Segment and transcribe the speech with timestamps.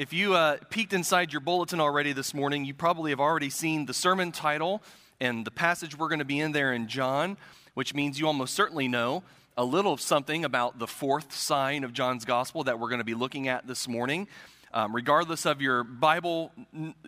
[0.00, 3.84] If you uh, peeked inside your bulletin already this morning, you probably have already seen
[3.84, 4.82] the sermon title
[5.20, 7.36] and the passage we're going to be in there in John,
[7.74, 9.22] which means you almost certainly know
[9.58, 13.12] a little something about the fourth sign of John's gospel that we're going to be
[13.12, 14.26] looking at this morning.
[14.72, 16.50] Um, regardless of your Bible,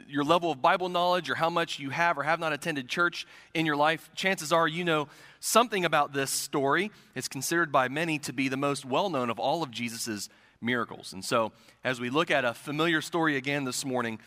[0.07, 3.27] your level of Bible knowledge, or how much you have or have not attended church
[3.55, 5.09] in your life, chances are you know
[5.41, 6.91] something about this story.
[7.15, 10.29] It's considered by many to be the most well known of all of Jesus'
[10.63, 11.13] miracles.
[11.13, 11.53] And so,
[11.85, 14.19] as we look at a familiar story again this morning,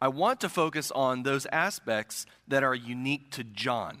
[0.00, 3.98] I want to focus on those aspects that are unique to John.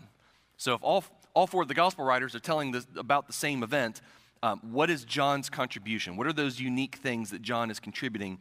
[0.56, 3.62] So, if all, all four of the gospel writers are telling this, about the same
[3.62, 4.00] event,
[4.42, 6.16] um, what is John's contribution?
[6.16, 8.38] What are those unique things that John is contributing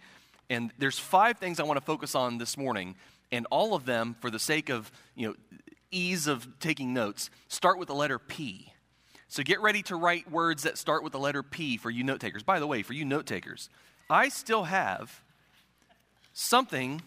[0.49, 2.95] and there's five things I want to focus on this morning,
[3.31, 5.35] and all of them, for the sake of you know
[5.91, 8.71] ease of taking notes, start with the letter P.
[9.27, 12.19] So get ready to write words that start with the letter P for you note
[12.19, 12.43] takers.
[12.43, 13.69] By the way, for you note takers,
[14.09, 15.21] I still have
[16.33, 17.01] something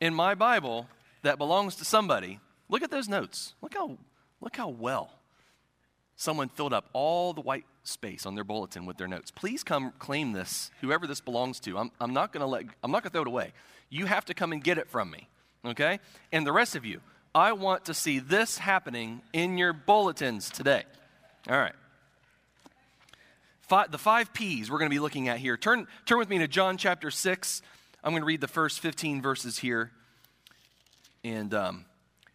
[0.00, 0.88] in my Bible
[1.22, 2.40] that belongs to somebody.
[2.68, 3.54] Look at those notes.
[3.62, 3.98] Look how
[4.40, 5.10] look how well
[6.16, 9.30] someone filled up all the white space on their bulletin with their notes.
[9.30, 11.78] Please come claim this, whoever this belongs to.
[11.78, 13.52] I'm, I'm not going to let, I'm not going to throw it away.
[13.90, 15.28] You have to come and get it from me,
[15.64, 15.98] okay?
[16.30, 17.00] And the rest of you,
[17.34, 20.84] I want to see this happening in your bulletins today.
[21.48, 21.72] All right.
[23.62, 25.56] Five, the five P's we're going to be looking at here.
[25.56, 27.62] Turn, turn with me to John chapter 6.
[28.04, 29.90] I'm going to read the first 15 verses here.
[31.24, 31.86] And um,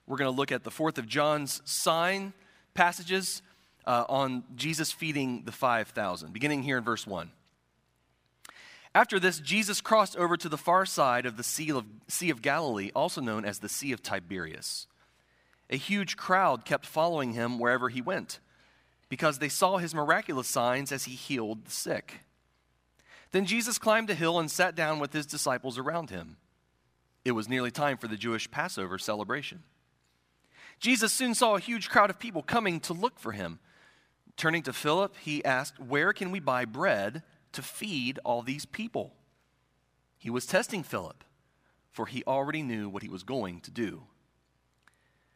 [0.08, 2.34] we're going to look at the fourth of John's sign
[2.73, 3.44] passages
[3.86, 7.30] uh, on Jesus feeding the 5,000, beginning here in verse 1.
[8.98, 12.42] After this, Jesus crossed over to the far side of the sea of, sea of
[12.42, 14.88] Galilee, also known as the Sea of Tiberias.
[15.70, 18.39] A huge crowd kept following him wherever he went,
[19.08, 22.22] because they saw his miraculous signs as he healed the sick.
[23.34, 26.38] Then Jesus climbed a hill and sat down with his disciples around him.
[27.23, 29.61] It was nearly time for the Jewish Passover celebration.
[30.80, 33.60] Jesus soon saw a huge crowd of people coming to look for him.
[34.38, 37.22] Turning to Philip, he asked, Where can we buy bread
[37.58, 39.14] to feed all these people?
[40.20, 41.23] He was testing Philip,
[41.92, 44.04] for he already knew what he was going to do.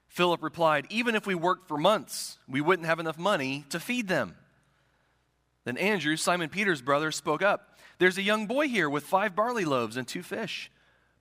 [0.08, 4.08] Philip replied, Even if we worked for months, we wouldn't have enough money to feed
[4.08, 4.36] them.
[5.64, 7.80] Then Andrew, Simon Peter's brother, spoke up.
[7.98, 10.72] There's a young boy here with five barley loaves and two fish.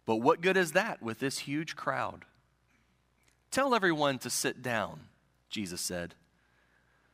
[0.05, 2.27] But what good is that with this huge crowd?
[3.51, 5.01] Tell everyone to sit down,
[5.49, 6.15] Jesus said.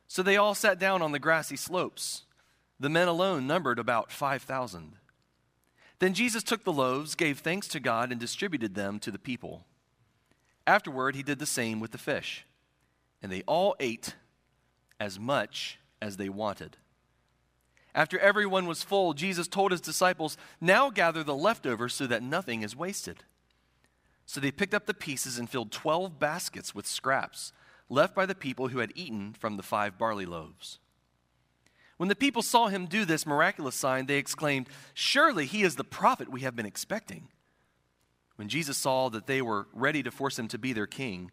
[0.07, 2.23] So they all sat down on the grassy slopes.
[2.79, 4.93] The men alone numbered about 5,000.
[5.99, 9.65] Then Jesus took the loaves, gave thanks to God, and distributed them to the people.
[10.67, 12.45] Afterward, he did the same with the fish.
[13.21, 14.15] And they all ate
[14.99, 16.77] as much as they wanted.
[17.95, 22.61] After everyone was full, Jesus told his disciples, Now gather the leftovers so that nothing
[22.61, 23.23] is wasted.
[24.27, 27.53] So they picked up the pieces and filled 12 baskets with scraps
[27.89, 30.79] left by the people who had eaten from the five barley loaves.
[31.97, 35.83] When the people saw him do this miraculous sign, they exclaimed, Surely he is the
[35.83, 37.27] prophet we have been expecting.
[38.35, 41.31] When Jesus saw that they were ready to force him to be their king,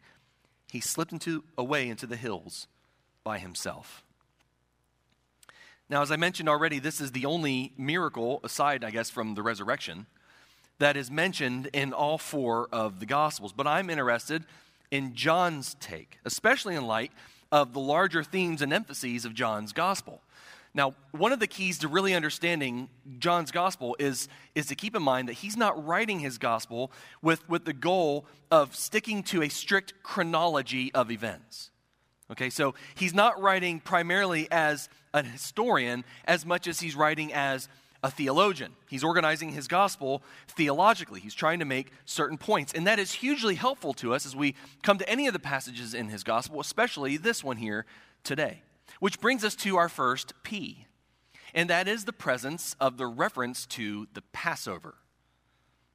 [0.71, 2.67] he slipped into, away into the hills
[3.23, 4.03] by himself.
[5.91, 9.43] Now, as I mentioned already, this is the only miracle, aside, I guess, from the
[9.43, 10.07] resurrection,
[10.79, 13.53] that is mentioned in all four of the Gospels.
[13.53, 14.45] But I'm interested
[14.91, 17.13] in John's take, especially in light
[17.53, 20.23] of the larger themes and emphases of John's gospel.
[20.75, 22.89] Now, one of the keys to really understanding
[23.21, 26.91] John's gospel is, is to keep in mind that he's not writing his gospel
[27.23, 31.71] with, with the goal of sticking to a strict chronology of events.
[32.31, 37.69] Okay, so he's not writing primarily as an historian as much as he's writing as
[38.03, 38.73] a theologian.
[38.89, 41.21] He's organizing his gospel theologically.
[41.21, 42.73] He's trying to make certain points.
[42.73, 45.95] And that is hugely helpful to us as we come to any of the passages
[45.95, 47.87] in his gospel, especially this one here
[48.25, 48.63] today.
[49.01, 50.87] Which brings us to our first P,
[51.55, 54.95] and that is the presence of the reference to the Passover.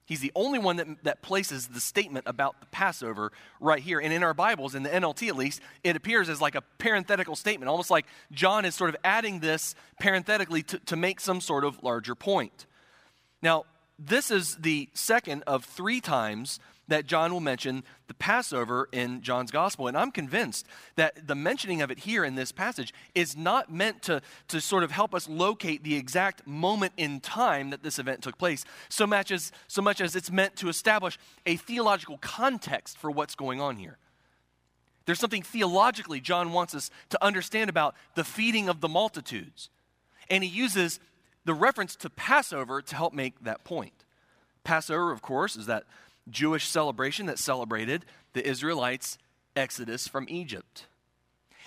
[0.09, 3.99] He's the only one that, that places the statement about the Passover right here.
[3.99, 7.35] And in our Bibles, in the NLT at least, it appears as like a parenthetical
[7.35, 11.63] statement, almost like John is sort of adding this parenthetically to, to make some sort
[11.63, 12.65] of larger point.
[13.43, 13.65] Now,
[13.99, 19.51] this is the second of three times that John will mention the Passover in John's
[19.51, 19.87] gospel.
[19.87, 24.01] And I'm convinced that the mentioning of it here in this passage is not meant
[24.03, 28.21] to, to sort of help us locate the exact moment in time that this event
[28.21, 32.97] took place, so much as, so much as it's meant to establish a theological context
[32.97, 33.97] for what's going on here.
[35.05, 39.69] There's something theologically John wants us to understand about the feeding of the multitudes.
[40.29, 40.99] And he uses
[41.45, 44.03] the reference to Passover to help make that point.
[44.63, 45.85] Passover, of course, is that
[46.31, 49.17] Jewish celebration that celebrated the Israelites'
[49.55, 50.87] exodus from Egypt.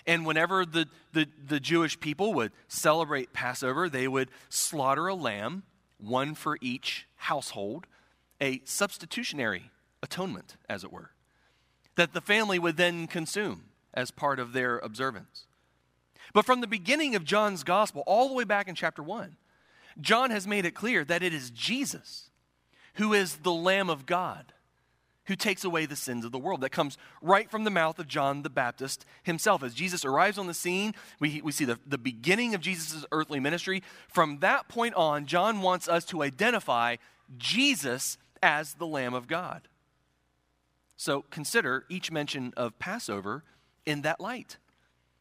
[0.06, 5.62] And whenever the, the, the, Jewish people would celebrate Passover, they would slaughter a lamb,
[5.98, 7.86] one for each household,
[8.40, 9.70] a substitutionary
[10.02, 11.10] atonement, as it were,
[11.94, 15.46] that the family would then consume as part of their observance.
[16.32, 19.36] But from the beginning of John's gospel, all the way back in chapter 1,
[20.00, 22.30] John has made it clear that it is Jesus
[22.94, 24.52] who is the Lamb of God
[25.26, 26.60] who takes away the sins of the world.
[26.62, 29.62] That comes right from the mouth of John the Baptist himself.
[29.62, 33.40] As Jesus arrives on the scene, we, we see the, the beginning of Jesus' earthly
[33.40, 33.82] ministry.
[34.08, 36.96] From that point on, John wants us to identify
[37.38, 39.68] Jesus as the Lamb of God.
[40.96, 43.44] So consider each mention of Passover
[43.86, 44.58] in that light.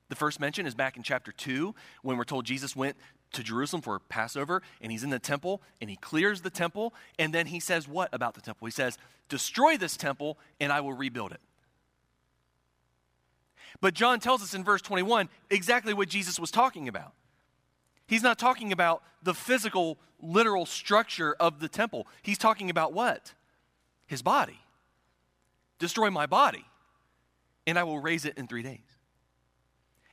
[0.10, 2.98] The first mention is back in chapter 2 when we're told Jesus went
[3.34, 7.34] to Jerusalem for Passover and he's in the temple and he clears the temple and
[7.34, 8.66] then he says what about the temple?
[8.66, 8.98] He says,
[9.30, 11.42] "Destroy this temple and I will rebuild it."
[13.80, 17.14] But John tells us in verse 21 exactly what Jesus was talking about.
[18.08, 22.08] He's not talking about the physical, literal structure of the temple.
[22.22, 23.34] He's talking about what?
[24.06, 24.60] His body.
[25.80, 26.66] Destroy my body,
[27.66, 28.91] and I will raise it in three days.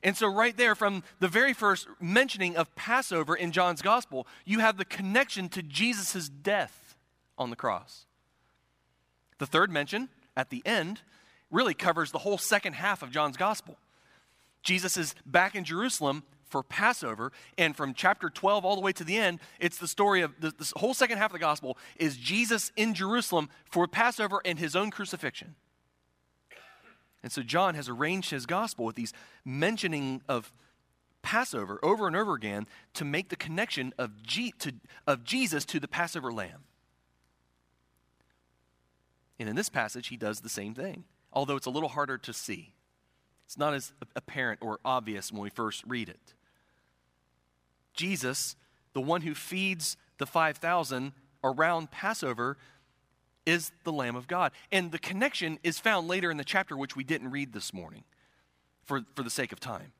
[0.03, 4.59] And so, right there, from the very first mentioning of Passover in John's gospel, you
[4.59, 6.95] have the connection to Jesus' death
[7.37, 8.05] on the cross.
[9.39, 11.01] The third mention at the end
[11.51, 13.77] really covers the whole second half of John's gospel.
[14.61, 19.03] Jesus is back in Jerusalem for Passover, and from chapter 12 all the way to
[19.03, 22.71] the end, it's the story of the, whole second half of the gospel is Jesus
[22.75, 25.55] in Jerusalem for Passover and his own crucifixion.
[27.21, 29.13] And so John has arranged his gospel with these
[29.43, 30.53] mentioning of
[31.21, 34.73] Passover over and over again to make the connection of, G, to,
[35.05, 36.63] of Jesus to the Passover lamb.
[39.37, 42.33] And in this passage, he does the same thing, although it's a little harder to
[42.33, 42.73] see.
[43.45, 46.33] It's not as apparent or obvious when we first read it.
[47.93, 48.55] Jesus,
[48.93, 51.13] the one who feeds the 5,000
[51.43, 52.57] around Passover,
[53.49, 54.51] is the Lamb of God.
[54.71, 58.03] And the connection is found later in the chapter, which we didn't read this morning
[58.85, 59.91] for, for the sake of time.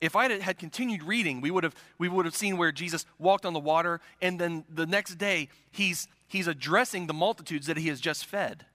[0.00, 3.46] If I had continued reading, we would, have, we would have seen where Jesus walked
[3.46, 7.88] on the water, and then the next day, he's, he's addressing the multitudes that he
[7.88, 8.66] has just fed.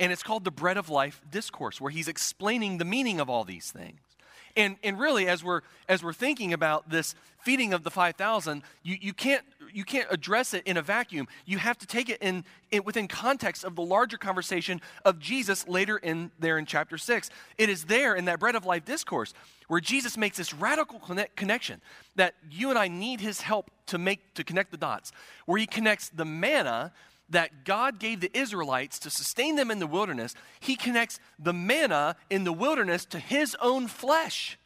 [0.00, 3.44] And it's called the Bread of Life Discourse, where he's explaining the meaning of all
[3.44, 4.00] these things.
[4.56, 7.14] And, and really, as we're, as we're thinking about this
[7.44, 11.28] feeding of the 5,000, you, you, can't, you can't address it in a vacuum.
[11.46, 15.66] You have to take it in, in, within context of the larger conversation of Jesus
[15.68, 17.30] later in there in chapter 6.
[17.58, 19.34] It is there in that bread of life discourse
[19.68, 21.80] where Jesus makes this radical connect, connection
[22.16, 25.12] that you and I need his help to make to connect the dots,
[25.46, 26.92] where he connects the manna
[27.30, 32.16] that God gave the Israelites to sustain them in the wilderness, he connects the manna
[32.28, 34.58] in the wilderness to his own flesh,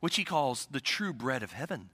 [0.00, 1.90] which he calls the true bread of heaven.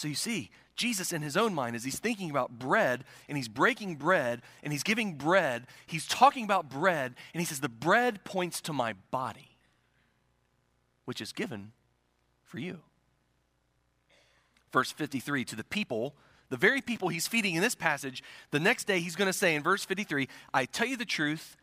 [0.00, 3.48] So you see, Jesus, in his own mind, as he's thinking about bread and he's
[3.48, 8.24] breaking bread and he's giving bread, he's talking about bread and he says, The bread
[8.24, 9.58] points to my body,
[11.04, 11.72] which is given
[12.44, 12.78] for you.
[14.72, 16.14] Verse 53 to the people
[16.48, 19.54] the very people he's feeding in this passage, the next day he's going to say
[19.54, 21.58] in verse 53 I tell you the truth,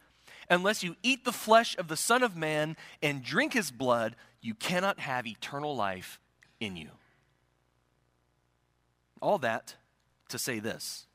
[0.47, 4.53] unless you eat the flesh of the Son of Man and drink his blood, you
[4.53, 6.19] cannot have eternal life
[6.59, 6.91] in you.
[9.21, 9.75] All that
[10.29, 11.07] to say this.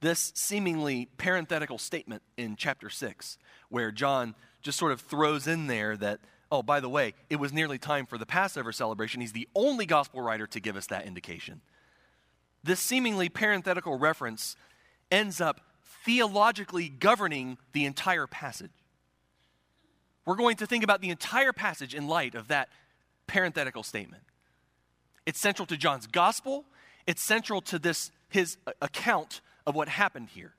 [0.00, 3.38] This seemingly parenthetical statement in chapter 6,
[3.68, 7.52] where John just sort of throws in there that Oh, by the way, it was
[7.52, 9.20] nearly time for the Passover celebration.
[9.20, 11.60] He's the only gospel writer to give us that indication.
[12.62, 14.56] This seemingly parenthetical reference
[15.10, 15.60] ends up
[16.04, 18.70] theologically governing the entire passage.
[20.24, 22.68] We're going to think about the entire passage in light of that
[23.26, 24.22] parenthetical statement.
[25.26, 26.64] It's central to John's gospel,
[27.06, 30.54] it's central to this his account of what happened here.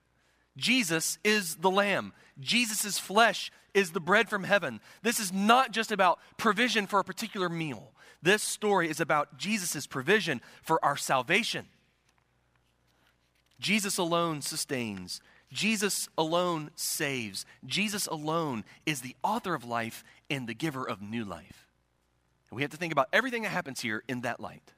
[0.56, 2.14] Jesus is the lamb.
[2.40, 4.80] Jesus' flesh is the bread from heaven.
[5.04, 7.92] This is not just about provision for a particular meal.
[8.24, 11.68] This story is about Jesus' provision for our salvation.
[13.60, 15.22] Jesus alone sustains.
[15.52, 17.46] Jesus alone saves.
[17.66, 21.67] Jesus alone is the author of life and the giver of new life.
[22.50, 24.74] And we have to think about everything that happens here in that light.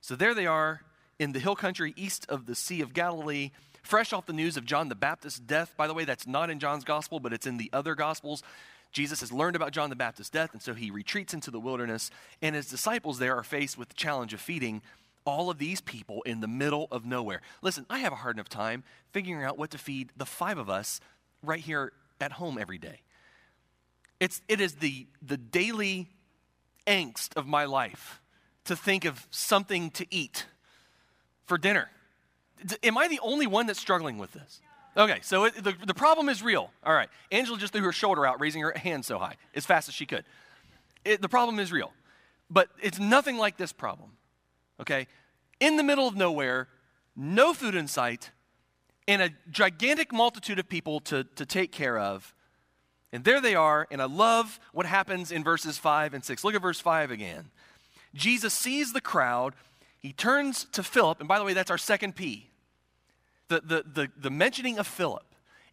[0.00, 0.82] So there they are
[1.18, 3.50] in the hill country east of the Sea of Galilee
[3.84, 5.74] fresh off the news of John the Baptist's death.
[5.76, 8.42] By the way, that's not in John's gospel, but it's in the other gospels.
[8.92, 12.10] Jesus has learned about John the Baptist's death, and so he retreats into the wilderness,
[12.40, 14.82] and his disciples there are faced with the challenge of feeding
[15.26, 17.40] all of these people in the middle of nowhere.
[17.62, 20.70] Listen, I have a hard enough time figuring out what to feed the five of
[20.70, 21.00] us
[21.42, 23.00] right here at home every day.
[24.20, 26.08] It's, it is the, the daily
[26.86, 28.20] angst of my life
[28.64, 30.46] to think of something to eat
[31.46, 31.90] for dinner.
[32.82, 34.60] Am I the only one that's struggling with this?
[34.96, 36.70] Okay, so it, the, the problem is real.
[36.84, 39.88] All right, Angela just threw her shoulder out, raising her hand so high, as fast
[39.88, 40.24] as she could.
[41.04, 41.92] It, the problem is real,
[42.48, 44.12] but it's nothing like this problem.
[44.80, 45.06] Okay,
[45.60, 46.68] in the middle of nowhere,
[47.16, 48.30] no food in sight,
[49.06, 52.34] and a gigantic multitude of people to, to take care of.
[53.14, 56.42] And there they are, and I love what happens in verses 5 and 6.
[56.42, 57.44] Look at verse 5 again.
[58.12, 59.54] Jesus sees the crowd,
[60.00, 62.50] he turns to Philip, and by the way, that's our second P
[63.46, 65.24] the, the, the, the mentioning of Philip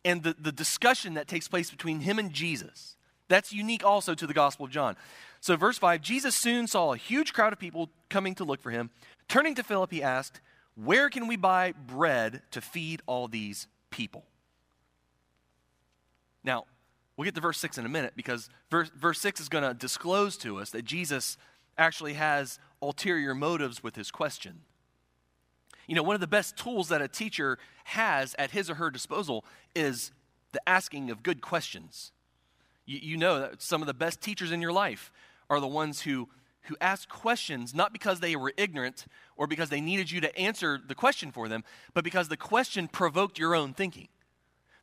[0.05, 2.95] and the, the discussion that takes place between him and Jesus.
[3.27, 4.95] That's unique also to the Gospel of John.
[5.39, 8.69] So, verse 5 Jesus soon saw a huge crowd of people coming to look for
[8.69, 8.91] him.
[9.27, 10.41] Turning to Philip, he asked,
[10.75, 14.25] Where can we buy bread to feed all these people?
[16.43, 16.65] Now,
[17.21, 19.75] we'll get to verse 6 in a minute because verse, verse 6 is going to
[19.75, 21.37] disclose to us that Jesus
[21.77, 24.61] actually has ulterior motives with his question.
[25.85, 28.89] You know, one of the best tools that a teacher has at his or her
[28.89, 30.11] disposal is
[30.51, 32.11] the asking of good questions.
[32.87, 35.11] You, you know that some of the best teachers in your life
[35.47, 36.27] are the ones who,
[36.63, 39.05] who ask questions not because they were ignorant
[39.37, 41.63] or because they needed you to answer the question for them,
[41.93, 44.07] but because the question provoked your own thinking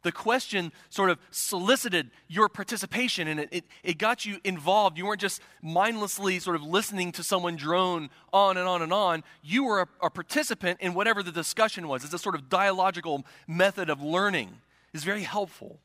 [0.02, 4.96] the question sort of solicited your participation and it, it, it, got you involved.
[4.96, 9.24] You weren't just mindlessly sort of listening to someone drone on and on and on.
[9.42, 12.04] You were a, a participant in whatever the discussion was.
[12.04, 14.50] It's a sort of dialogical method of learning.
[14.94, 15.80] It's very helpful.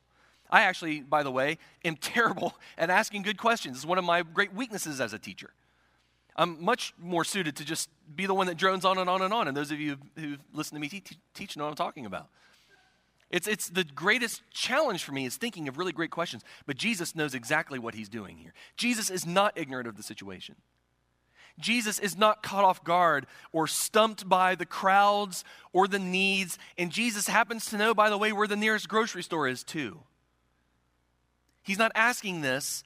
[0.50, 3.78] I actually, by the way, am terrible at asking good questions.
[3.78, 5.50] It's one of my great weaknesses as a teacher.
[6.36, 9.32] I'm much more suited to just be the one that drones on and on and
[9.32, 9.48] on.
[9.48, 11.02] And those of you who listen to me te-
[11.32, 12.28] teach know what I'm talking about.
[13.34, 16.44] It's, it's the greatest challenge for me is thinking of really great questions.
[16.66, 18.54] But Jesus knows exactly what he's doing here.
[18.76, 20.54] Jesus is not ignorant of the situation.
[21.58, 26.60] Jesus is not caught off guard or stumped by the crowds or the needs.
[26.78, 29.98] And Jesus happens to know, by the way, where the nearest grocery store is, too.
[31.64, 32.84] He's not asking this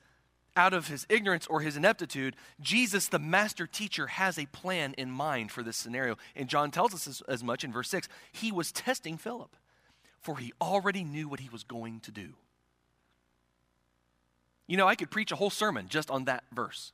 [0.56, 2.36] out of his ignorance or his ineptitude.
[2.58, 6.16] Jesus, the master teacher, has a plan in mind for this scenario.
[6.34, 8.08] And John tells us as, as much in verse 6.
[8.32, 9.54] He was testing Philip
[10.28, 12.34] for he already knew what he was going to do.
[14.66, 16.92] You know, I could preach a whole sermon just on that verse.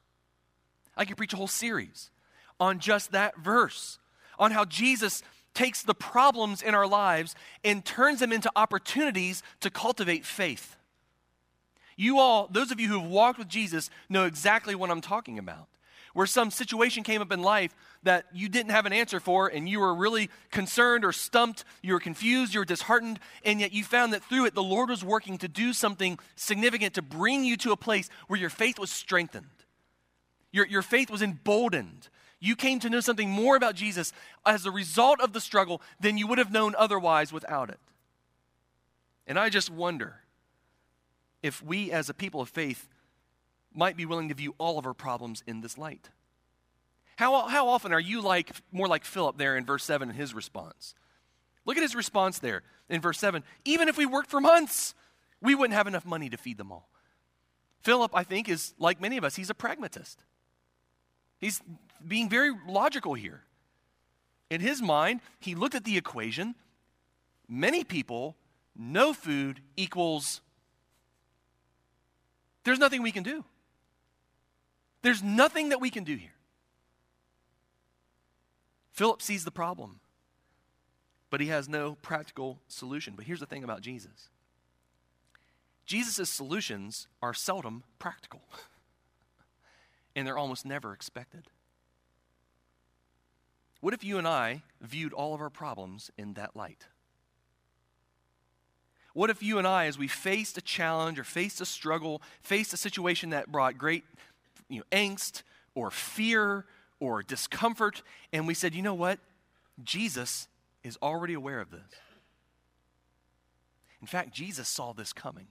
[0.97, 2.13] I could preach a whole series
[2.61, 3.99] on just that verse,
[4.39, 9.69] on how Jesus takes the problems in our lives and turns them into opportunities to
[9.69, 10.77] cultivate faith.
[11.97, 15.41] You all, those of you who have walked with Jesus, know exactly what I'm talking
[15.41, 15.67] about
[16.15, 19.69] where some situation came up in life that you didn't have an answer for and
[19.69, 23.85] you were really concerned or stumped, you were confused, you were disheartened, and yet you
[23.85, 27.57] found that through it the Lord was working to do something significant to bring you
[27.59, 29.47] to a place where your faith was strengthened.
[30.53, 32.09] Your, your faith was emboldened.
[32.39, 34.13] You came to know something more about Jesus
[34.47, 37.81] as a result of the struggle than you would have known otherwise without it.
[39.27, 40.21] And I just wonder
[41.43, 42.89] if we as a people of faith
[43.75, 46.11] might be willing to view all of our problems in this light.
[47.17, 50.35] How, how often are you like more like Philip there in verse 7 in his
[50.35, 50.95] response?
[51.65, 53.43] Look at his response there in verse 7.
[53.65, 54.95] Even if we worked for months,
[55.41, 56.89] we wouldn't have enough money to feed them all.
[57.83, 60.25] Philip, I think, is like many of us, he's a pragmatist.
[61.39, 61.61] He's
[62.07, 63.43] being very logical here.
[64.51, 66.55] In his mind, he looked at the equation
[67.47, 68.37] many people,
[68.75, 70.41] no food equals
[72.65, 73.45] there's nothing we can do.
[75.05, 76.33] There's nothing that we can do here.
[78.91, 80.01] Philip sees the problem,
[81.29, 83.13] but he has no practical solution.
[83.15, 84.31] But here's the thing about Jesus
[85.85, 88.45] Jesus' solutions are seldom practical,
[90.17, 91.49] and they're almost never expected.
[93.83, 96.87] What if you and I viewed all of our problems in that light?
[99.13, 102.73] What if you and I, as we faced a challenge or faced a struggle, faced
[102.73, 104.05] a situation that brought great
[104.69, 105.43] you know, angst
[105.75, 106.67] or fear
[107.01, 108.03] or discomfort,
[108.33, 109.19] and we said, you know what?
[109.83, 110.49] Jesus
[110.83, 111.81] is already aware of this.
[114.01, 115.47] In fact, Jesus saw this coming.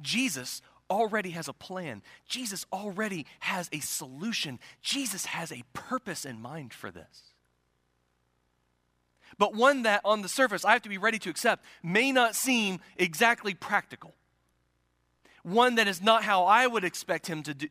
[0.00, 2.02] Jesus already has a plan.
[2.28, 4.58] Jesus already has a solution.
[4.82, 7.32] Jesus has a purpose in mind for this.
[9.38, 12.34] But one that, on the surface, I have to be ready to accept may not
[12.34, 14.14] seem exactly practical
[15.42, 17.68] one that is not how I would expect him to, do,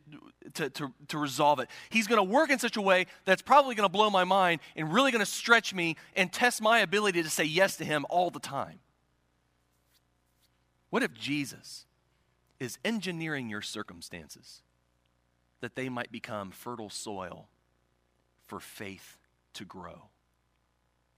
[0.55, 1.69] to, to, to resolve it.
[1.89, 4.59] He's going to work in such a way that's probably going to blow my mind
[4.75, 8.05] and really going to stretch me and test my ability to say yes to him
[8.09, 8.79] all the time.
[10.89, 11.85] What if Jesus
[12.59, 14.61] is engineering your circumstances
[15.61, 17.47] that they might become fertile soil
[18.45, 19.17] for faith
[19.53, 20.09] to grow?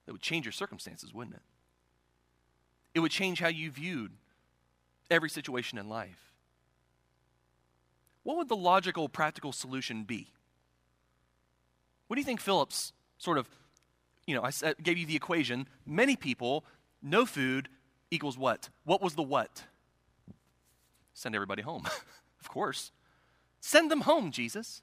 [0.05, 1.41] That would change your circumstances, wouldn't it?
[2.93, 4.11] It would change how you viewed
[5.09, 6.32] every situation in life.
[8.23, 10.31] What would the logical, practical solution be?
[12.07, 13.49] What do you think Philip's sort of,
[14.27, 14.51] you know, I
[14.81, 15.67] gave you the equation.
[15.85, 16.63] Many people,
[17.01, 17.69] no food
[18.11, 18.69] equals what?
[18.83, 19.63] What was the what?
[21.13, 21.83] Send everybody home.
[22.41, 22.91] of course.
[23.59, 24.81] Send them home, Jesus.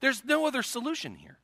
[0.00, 1.38] There's no other solution here.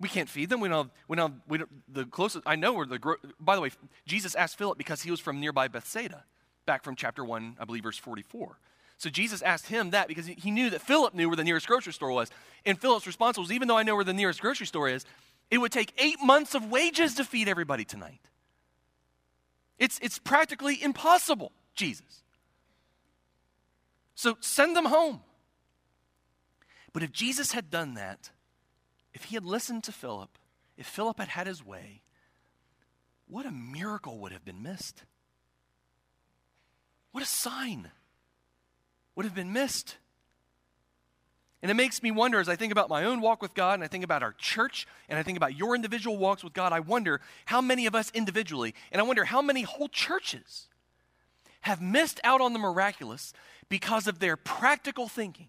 [0.00, 0.60] We can't feed them.
[0.60, 0.90] We don't.
[1.08, 1.34] We don't.
[1.48, 3.16] We don't the closest I know where the.
[3.40, 3.70] By the way,
[4.06, 6.24] Jesus asked Philip because he was from nearby Bethsaida,
[6.66, 8.60] back from chapter one, I believe, verse forty-four.
[8.98, 11.92] So Jesus asked him that because he knew that Philip knew where the nearest grocery
[11.92, 12.30] store was.
[12.66, 15.04] And Philip's response was, even though I know where the nearest grocery store is,
[15.50, 18.20] it would take eight months of wages to feed everybody tonight.
[19.78, 22.22] It's, it's practically impossible, Jesus.
[24.16, 25.20] So send them home.
[26.92, 28.30] But if Jesus had done that,
[29.14, 30.30] if he had listened to Philip,
[30.76, 32.02] if Philip had had his way,
[33.28, 35.04] what a miracle would have been missed.
[37.12, 37.92] What a sign
[39.18, 39.96] would have been missed.
[41.60, 43.82] And it makes me wonder as I think about my own walk with God and
[43.82, 46.78] I think about our church and I think about your individual walks with God, I
[46.78, 50.68] wonder how many of us individually, and I wonder how many whole churches
[51.62, 53.32] have missed out on the miraculous
[53.68, 55.48] because of their practical thinking.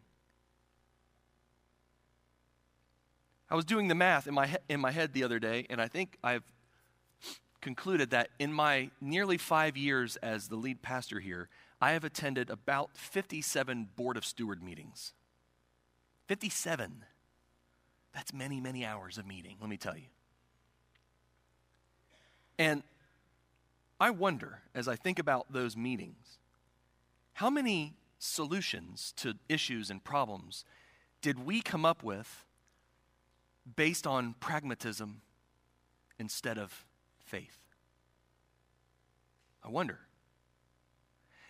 [3.51, 5.79] I was doing the math in my, he- in my head the other day, and
[5.79, 6.43] I think I've
[7.61, 11.49] concluded that in my nearly five years as the lead pastor here,
[11.81, 15.13] I have attended about 57 Board of Steward meetings.
[16.27, 17.05] 57.
[18.13, 20.07] That's many, many hours of meeting, let me tell you.
[22.57, 22.83] And
[23.99, 26.37] I wonder, as I think about those meetings,
[27.33, 30.65] how many solutions to issues and problems
[31.21, 32.45] did we come up with
[33.75, 35.21] based on pragmatism
[36.17, 36.85] instead of
[37.25, 37.57] faith?
[39.63, 39.99] I wonder.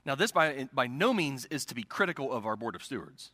[0.05, 3.31] Now, this by, by no means is to be critical of our Board of Stewards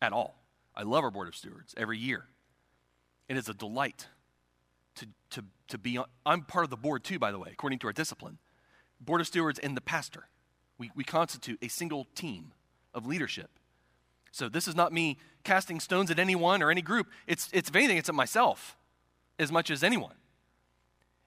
[0.00, 0.42] at all.
[0.74, 2.26] I love our Board of Stewards every year.
[3.28, 4.06] It is a delight
[4.96, 6.06] to, to, to be on.
[6.26, 8.38] I'm part of the board too, by the way, according to our discipline.
[9.00, 10.28] Board of Stewards and the pastor.
[10.78, 12.52] We, we constitute a single team
[12.94, 13.50] of leadership.
[14.32, 17.08] So this is not me casting stones at anyone or any group.
[17.26, 18.76] It's, it's if anything, it's at myself
[19.38, 20.14] as much as anyone.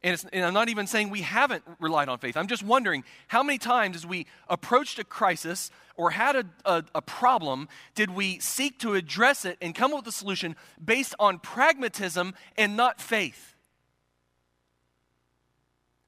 [0.03, 2.35] And, and, I'm not even saying we haven't relied on faith.
[2.35, 6.83] I'm just wondering how many times, as we approached a crisis or had a, a,
[6.95, 11.15] a, problem, did we seek to address it and come up with a solution based
[11.19, 13.55] on pragmatism and not faith?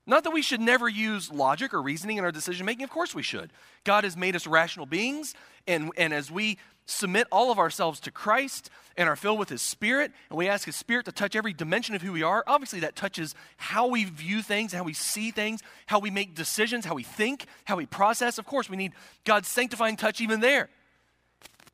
[0.05, 2.83] Not that we should never use logic or reasoning in our decision making.
[2.83, 3.51] Of course we should.
[3.85, 5.33] God has made us rational beings,
[5.67, 9.61] and, and as we submit all of ourselves to Christ and are filled with His
[9.61, 12.79] Spirit, and we ask His Spirit to touch every dimension of who we are, obviously
[12.81, 16.95] that touches how we view things, how we see things, how we make decisions, how
[16.95, 18.37] we think, how we process.
[18.37, 18.93] Of course, we need
[19.25, 20.69] God's sanctifying touch even there.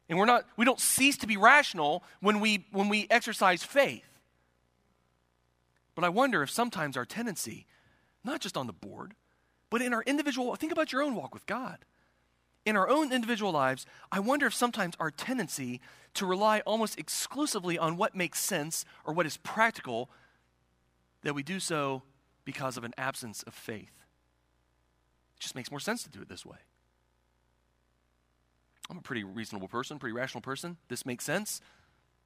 [0.10, 4.04] And we're not, we don't cease to be rational when we, when we exercise faith.
[5.96, 7.66] But I wonder if sometimes our tendency,
[8.24, 9.14] not just on the board,
[9.70, 11.78] but in our individual, think about your own walk with God
[12.66, 15.82] in our own individual lives, I wonder if sometimes our tendency
[16.14, 20.10] to rely almost exclusively on what makes sense or what is practical,
[21.24, 22.04] that we do so
[22.46, 23.94] because of an absence of faith.
[25.38, 26.58] It just makes more sense to do it this way.
[28.90, 30.78] I'm a pretty reasonable person, pretty rational person.
[30.90, 31.62] This makes sense.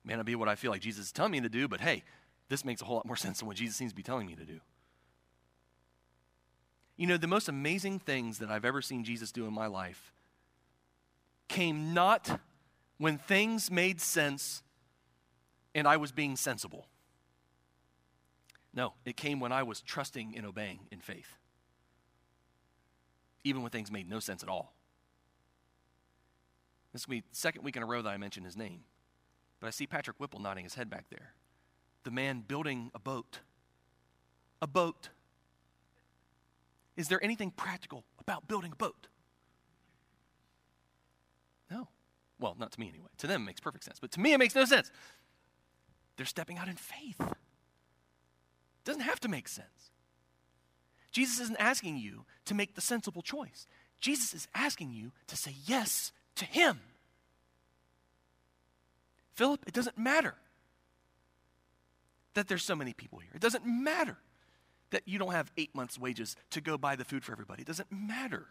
[0.03, 2.03] May not be what I feel like Jesus is telling me to do, but hey,
[2.49, 4.35] this makes a whole lot more sense than what Jesus seems to be telling me
[4.35, 4.59] to do.
[6.97, 10.13] You know, the most amazing things that I've ever seen Jesus do in my life
[11.47, 12.39] came not
[12.97, 14.63] when things made sense
[15.73, 16.87] and I was being sensible.
[18.73, 21.37] No, it came when I was trusting and obeying in faith,
[23.43, 24.73] even when things made no sense at all.
[26.91, 28.81] This will be the second week in a row that I mention his name.
[29.59, 31.33] But I see Patrick Whipple nodding his head back there.
[32.03, 33.39] The man building a boat.
[34.61, 35.09] A boat.
[36.95, 39.07] Is there anything practical about building a boat?
[41.69, 41.89] No.
[42.39, 43.09] Well, not to me anyway.
[43.19, 43.99] To them, it makes perfect sense.
[43.99, 44.91] But to me, it makes no sense.
[46.17, 47.19] They're stepping out in faith.
[47.19, 49.91] It doesn't have to make sense.
[51.11, 53.67] Jesus isn't asking you to make the sensible choice.
[54.01, 56.79] Jesus is asking you to say yes to him.
[59.33, 60.35] Philip, it doesn't matter
[62.33, 63.31] that there's so many people here.
[63.33, 64.17] It doesn't matter
[64.91, 67.61] that you don't have eight months' wages to go buy the food for everybody.
[67.61, 68.45] It doesn't matter.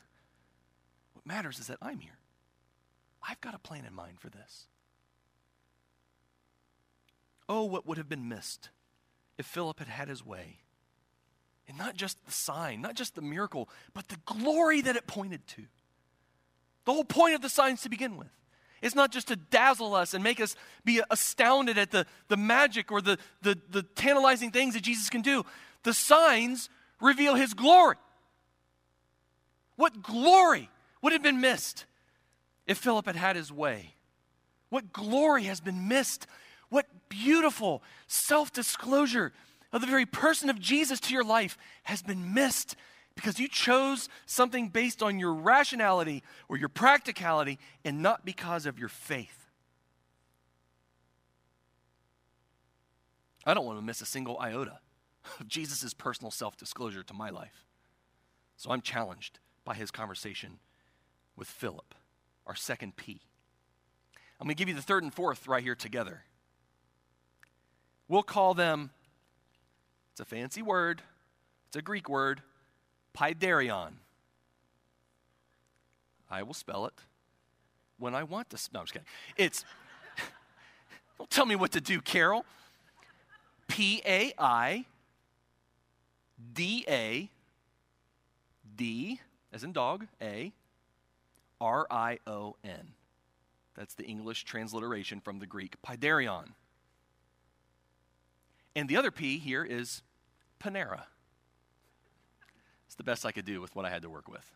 [1.12, 2.18] What matters is that I'm here.
[3.28, 4.66] I've got a plan in mind for this.
[7.48, 8.70] Oh, what would have been missed
[9.38, 10.58] if Philip had had his way.
[11.66, 15.46] And not just the sign, not just the miracle, but the glory that it pointed
[15.48, 15.62] to.
[16.84, 18.28] The whole point of the signs to begin with.
[18.82, 22.92] It's not just to dazzle us and make us be astounded at the, the magic
[22.92, 25.44] or the, the, the tantalizing things that Jesus can do.
[25.84, 26.68] The signs
[27.00, 27.96] reveal his glory.
[29.76, 30.68] What glory
[31.00, 31.86] would have been missed
[32.66, 33.94] if Philip had had his way?
[34.70, 36.26] What glory has been missed?
[36.68, 39.32] What beautiful self disclosure
[39.72, 42.76] of the very person of Jesus to your life has been missed
[43.14, 48.78] because you chose something based on your rationality or your practicality and not because of
[48.78, 49.50] your faith.
[53.46, 54.78] I don't want to miss a single iota
[55.40, 57.66] of Jesus' personal self disclosure to my life.
[58.56, 60.58] So I'm challenged by his conversation
[61.36, 61.94] with Philip,
[62.46, 63.20] our second P.
[64.40, 66.22] I'm going to give you the third and fourth right here together.
[68.08, 68.90] We'll call them,
[70.12, 71.02] it's a fancy word,
[71.68, 72.42] it's a Greek word,
[73.16, 73.92] Paidarion.
[76.30, 76.94] I will spell it
[77.98, 78.58] when I want to.
[78.72, 79.06] No, I'm just kidding.
[79.36, 79.64] It's,
[81.18, 82.44] don't tell me what to do, Carol.
[83.68, 84.84] P A I
[86.52, 87.30] D A
[88.76, 89.20] D,
[89.52, 90.52] as in dog, A,
[91.60, 92.92] R I O N.
[93.74, 96.50] That's the English transliteration from the Greek, Paidarion.
[98.76, 100.02] And the other P here is
[100.60, 101.04] Panera.
[102.86, 104.48] It's the best I could do with what I had to work with.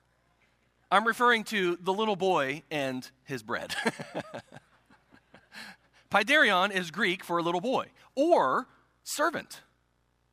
[0.90, 3.74] I'm referring to the little boy and his bread.
[6.10, 8.66] Paidarion is Greek for a little boy or
[9.02, 9.60] servant,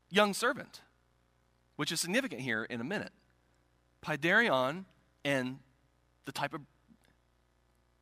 [0.09, 0.81] young servant,
[1.75, 3.11] which is significant here in a minute.
[4.01, 4.85] Paidarion
[5.25, 5.59] and
[6.25, 6.61] the type of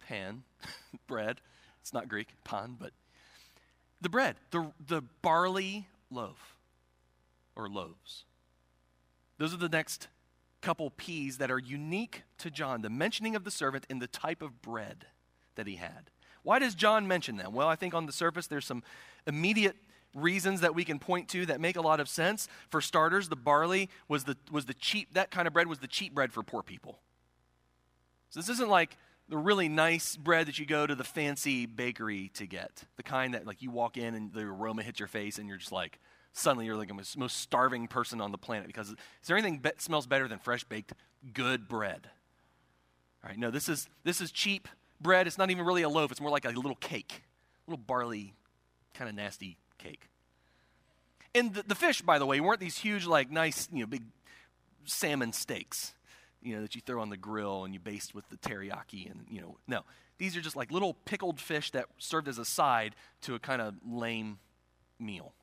[0.07, 0.43] pan,
[1.07, 1.39] bread,
[1.81, 2.91] it's not Greek, pan, but
[4.01, 6.57] the bread, the, the barley loaf
[7.55, 8.25] or loaves.
[9.37, 10.07] Those are the next
[10.61, 14.41] couple P's that are unique to John the mentioning of the servant and the type
[14.41, 15.05] of bread
[15.55, 16.09] that he had.
[16.43, 17.53] Why does John mention them?
[17.53, 18.83] Well, I think on the surface there's some
[19.27, 19.75] immediate
[20.15, 22.47] reasons that we can point to that make a lot of sense.
[22.69, 25.87] For starters, the barley was the, was the cheap, that kind of bread was the
[25.87, 26.99] cheap bread for poor people.
[28.33, 28.97] So this isn't like
[29.29, 32.83] the really nice bread that you go to the fancy bakery to get.
[32.97, 35.59] The kind that like you walk in and the aroma hits your face and you're
[35.59, 35.99] just like,
[36.31, 38.95] suddenly you're like the most, starving person on the planet because is
[39.27, 40.93] there anything that smells better than fresh baked
[41.31, 42.09] good bread?
[43.23, 44.67] All right, no, this is this is cheap
[44.99, 45.27] bread.
[45.27, 46.11] It's not even really a loaf.
[46.11, 47.21] It's more like a little cake,
[47.67, 48.33] a little barley,
[48.95, 50.09] kind of nasty cake.
[51.35, 54.05] And the, the fish, by the way, weren't these huge, like nice, you know, big
[54.85, 55.93] salmon steaks
[56.43, 59.25] you know, that you throw on the grill and you baste with the teriyaki and,
[59.29, 59.83] you know, no.
[60.17, 63.61] These are just like little pickled fish that served as a side to a kind
[63.61, 64.39] of lame
[64.99, 65.33] meal.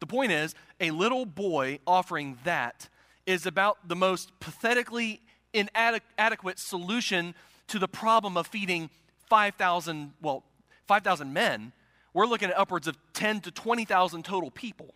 [0.00, 2.88] The point is, a little boy offering that
[3.26, 5.20] is about the most pathetically
[5.52, 7.34] inadequate solution
[7.68, 8.90] to the problem of feeding
[9.28, 10.44] 5,000, well,
[10.86, 11.72] 5,000 men.
[12.12, 14.94] We're looking at upwards of 10 to 20,000 total people.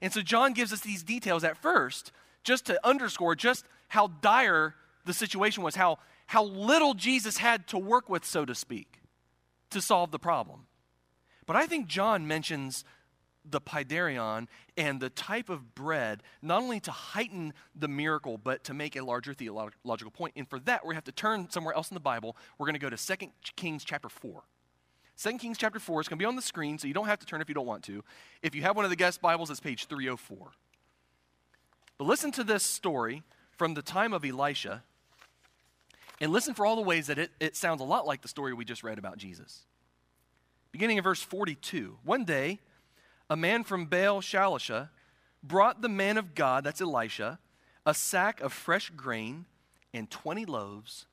[0.00, 2.12] And so John gives us these details at first
[2.46, 7.78] just to underscore just how dire the situation was, how, how little Jesus had to
[7.78, 9.02] work with, so to speak,
[9.70, 10.66] to solve the problem.
[11.44, 12.84] But I think John mentions
[13.48, 18.74] the paidarion and the type of bread, not only to heighten the miracle, but to
[18.74, 20.34] make a larger theological point.
[20.36, 22.36] And for that, we have to turn somewhere else in the Bible.
[22.58, 24.42] We're going to go to 2 Kings chapter 4.
[25.18, 27.18] 2 Kings chapter 4 is going to be on the screen, so you don't have
[27.20, 28.04] to turn if you don't want to.
[28.42, 30.52] If you have one of the guest Bibles, it's page 304.
[31.98, 34.82] But listen to this story from the time of Elisha,
[36.20, 38.52] and listen for all the ways that it, it sounds a lot like the story
[38.52, 39.64] we just read about Jesus.
[40.72, 42.60] Beginning in verse 42 One day,
[43.30, 44.90] a man from Baal Shalisha
[45.42, 47.38] brought the man of God, that's Elisha,
[47.84, 49.46] a sack of fresh grain
[49.94, 51.06] and 20 loaves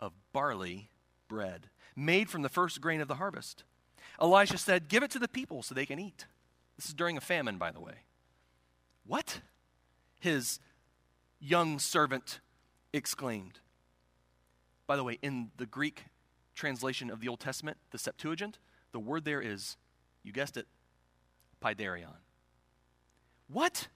[0.00, 0.90] of barley
[1.28, 3.64] bread, made from the first grain of the harvest.
[4.20, 6.26] Elisha said, Give it to the people so they can eat.
[6.76, 8.04] This is during a famine, by the way.
[9.06, 9.40] What?
[10.18, 10.60] His
[11.40, 12.40] young servant
[12.92, 13.60] exclaimed.
[14.86, 16.04] By the way, in the Greek
[16.54, 18.58] translation of the Old Testament, the Septuagint,
[18.92, 19.76] the word there is,
[20.22, 20.66] you guessed it,
[21.62, 22.16] paidarion.
[23.48, 23.88] What?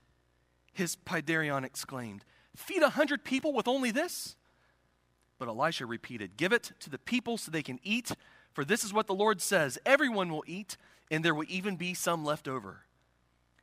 [0.73, 2.25] His paidarion exclaimed.
[2.57, 4.37] Feed a hundred people with only this?
[5.39, 8.13] But Elisha repeated, Give it to the people so they can eat,
[8.53, 10.77] for this is what the Lord says Everyone will eat,
[11.11, 12.85] and there will even be some left over.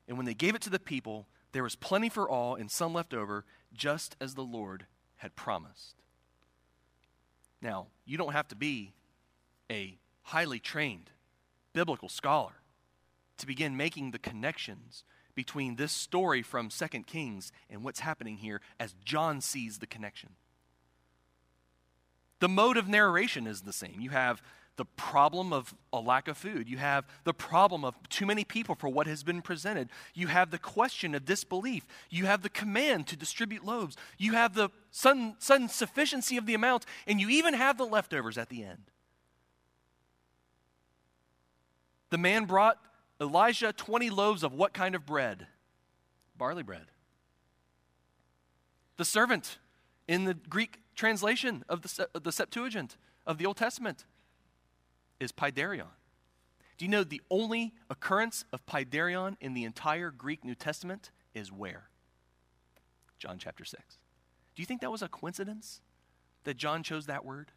[0.07, 2.93] And when they gave it to the people, there was plenty for all and some
[2.93, 4.85] left over, just as the Lord
[5.17, 5.95] had promised.
[7.61, 8.93] Now, you don't have to be
[9.69, 11.11] a highly trained
[11.73, 12.61] biblical scholar
[13.37, 15.03] to begin making the connections
[15.35, 20.31] between this story from 2 Kings and what's happening here as John sees the connection.
[22.39, 23.97] The mode of narration is the same.
[23.99, 24.41] You have
[24.79, 26.69] the problem of a lack of food.
[26.69, 29.89] You have the problem of too many people for what has been presented.
[30.13, 31.85] You have the question of disbelief.
[32.09, 33.97] You have the command to distribute loaves.
[34.17, 36.85] You have the sudden, sudden sufficiency of the amount.
[37.05, 38.83] And you even have the leftovers at the end.
[42.09, 42.77] The man brought
[43.19, 45.45] Elijah 20 loaves of what kind of bread?
[46.37, 46.85] Barley bread.
[48.95, 49.57] The servant
[50.07, 52.95] in the Greek translation of the, the Septuagint
[53.27, 54.05] of the Old Testament
[55.19, 55.87] is Paidarion.
[56.77, 61.51] Do you know the only occurrence of Paidarion in the entire Greek New Testament is
[61.51, 61.89] where?
[63.17, 63.81] John chapter 6.
[64.55, 65.81] Do you think that was a coincidence
[66.45, 67.51] that John chose that word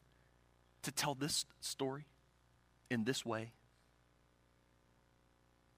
[0.82, 2.06] to tell this story
[2.90, 3.52] in this way?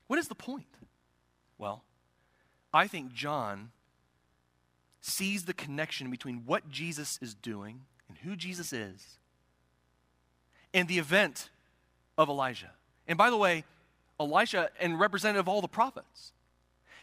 [0.06, 0.78] What is the point?
[1.58, 1.84] Well,
[2.72, 3.70] I think John
[5.00, 9.18] sees the connection between what Jesus is doing and who Jesus is
[10.72, 11.50] and the event
[12.16, 12.70] of Elijah.
[13.06, 13.64] And by the way,
[14.18, 16.32] Elisha and representative of all the prophets.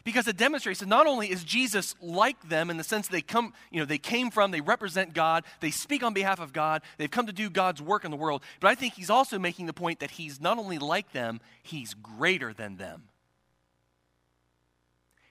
[0.04, 3.52] Because it demonstrates that not only is Jesus like them in the sense they come,
[3.70, 7.10] you know, they came from, they represent God, they speak on behalf of God, they've
[7.10, 9.72] come to do God's work in the world, but I think he's also making the
[9.72, 13.04] point that he's not only like them, he's greater than them.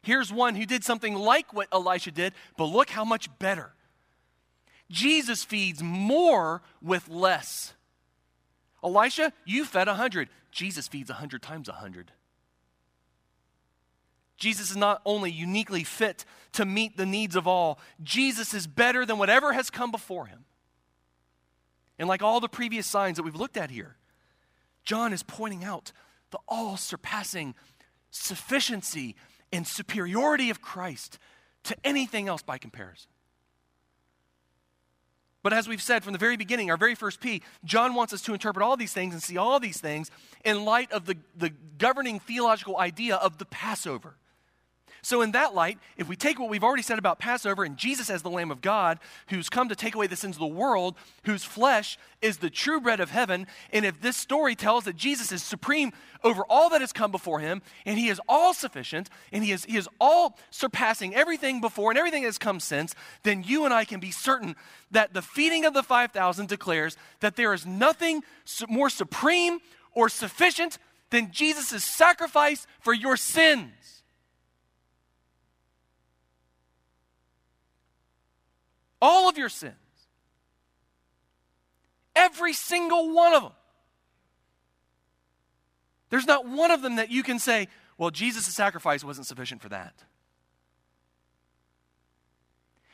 [0.03, 3.73] Here's one who did something like what Elisha did, but look how much better.
[4.89, 7.73] Jesus feeds more with less.
[8.83, 10.29] Elisha, you fed a hundred.
[10.51, 12.11] Jesus feeds a hundred times a hundred.
[14.37, 19.05] Jesus is not only uniquely fit to meet the needs of all, Jesus is better
[19.05, 20.45] than whatever has come before him.
[21.99, 23.97] And like all the previous signs that we've looked at here,
[24.83, 25.91] John is pointing out
[26.31, 27.53] the all surpassing
[28.09, 29.15] sufficiency
[29.53, 31.19] and superiority of Christ
[31.65, 33.10] to anything else by comparison.
[35.43, 38.21] But as we've said from the very beginning, our very first P, John wants us
[38.23, 40.11] to interpret all these things and see all these things
[40.45, 44.15] in light of the, the governing theological idea of the Passover.
[45.03, 48.09] So, in that light, if we take what we've already said about Passover and Jesus
[48.09, 50.95] as the Lamb of God, who's come to take away the sins of the world,
[51.23, 55.31] whose flesh is the true bread of heaven, and if this story tells that Jesus
[55.31, 55.91] is supreme
[56.23, 59.65] over all that has come before him, and he is all sufficient, and he is,
[59.65, 63.73] he is all surpassing everything before and everything that has come since, then you and
[63.73, 64.55] I can be certain
[64.91, 68.21] that the feeding of the 5,000 declares that there is nothing
[68.69, 69.59] more supreme
[69.93, 70.77] or sufficient
[71.09, 74.00] than Jesus' sacrifice for your sins.
[79.01, 79.75] All of your sins.
[82.15, 83.51] Every single one of them.
[86.09, 89.69] There's not one of them that you can say, well, Jesus' sacrifice wasn't sufficient for
[89.69, 89.93] that.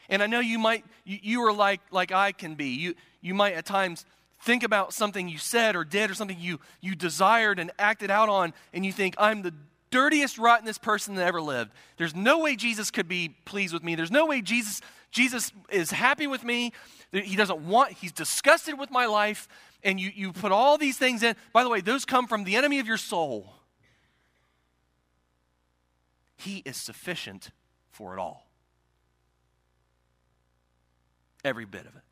[0.10, 2.70] And I know you might, you, you are like, like I can be.
[2.70, 4.06] You, you might at times
[4.41, 8.30] think about something you said or did or something you, you desired and acted out
[8.30, 9.54] on, and you think, I'm the
[9.89, 11.72] dirtiest, rottenest person that ever lived.
[11.98, 13.96] There's no way Jesus could be pleased with me.
[13.96, 14.82] There's no way Jesus
[15.18, 16.74] Jesus is happy with me.
[17.12, 19.48] He doesn't want, he's disgusted with my life.
[19.84, 21.36] And you, you put all these things in.
[21.54, 23.56] By the way, those come from the enemy of your soul.
[26.36, 27.50] He is sufficient
[27.90, 28.48] for it all.
[31.44, 32.04] Every bit of it.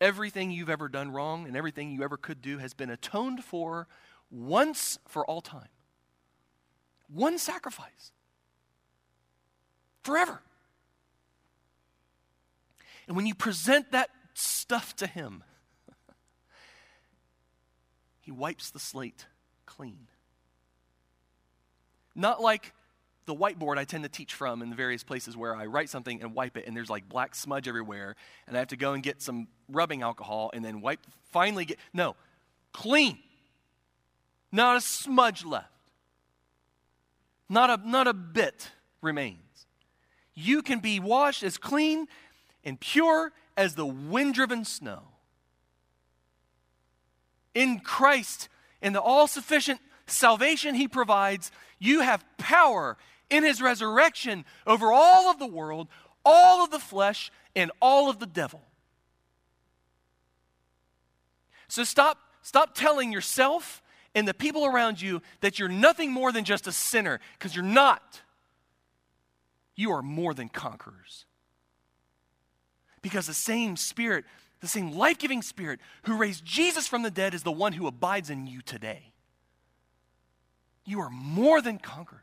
[0.00, 3.88] Everything you've ever done wrong and everything you ever could do has been atoned for
[4.30, 5.68] once for all time.
[7.08, 8.12] One sacrifice.
[10.04, 10.40] Forever.
[13.06, 15.44] And when you present that stuff to Him,
[18.20, 19.26] He wipes the slate
[19.66, 20.08] clean.
[22.14, 22.72] Not like
[23.26, 26.22] the whiteboard I tend to teach from in the various places where I write something
[26.22, 29.02] and wipe it, and there's like black smudge everywhere, and I have to go and
[29.02, 31.00] get some rubbing alcohol and then wipe,
[31.32, 31.78] finally get.
[31.92, 32.16] No,
[32.72, 33.18] clean.
[34.52, 35.68] Not a smudge left.
[37.48, 38.70] Not a, not a bit
[39.02, 39.66] remains.
[40.34, 42.06] You can be washed as clean
[42.64, 45.02] and pure as the wind driven snow.
[47.54, 48.48] In Christ,
[48.82, 52.96] in the all sufficient salvation He provides, you have power
[53.30, 55.88] in his resurrection over all of the world,
[56.24, 58.62] all of the flesh, and all of the devil.
[61.68, 63.82] So stop, stop telling yourself
[64.14, 67.64] and the people around you that you're nothing more than just a sinner, because you're
[67.64, 68.20] not.
[69.74, 71.26] You are more than conquerors.
[73.04, 74.24] Because the same Spirit,
[74.60, 77.86] the same life giving Spirit who raised Jesus from the dead is the one who
[77.86, 79.12] abides in you today.
[80.86, 82.22] You are more than conquerors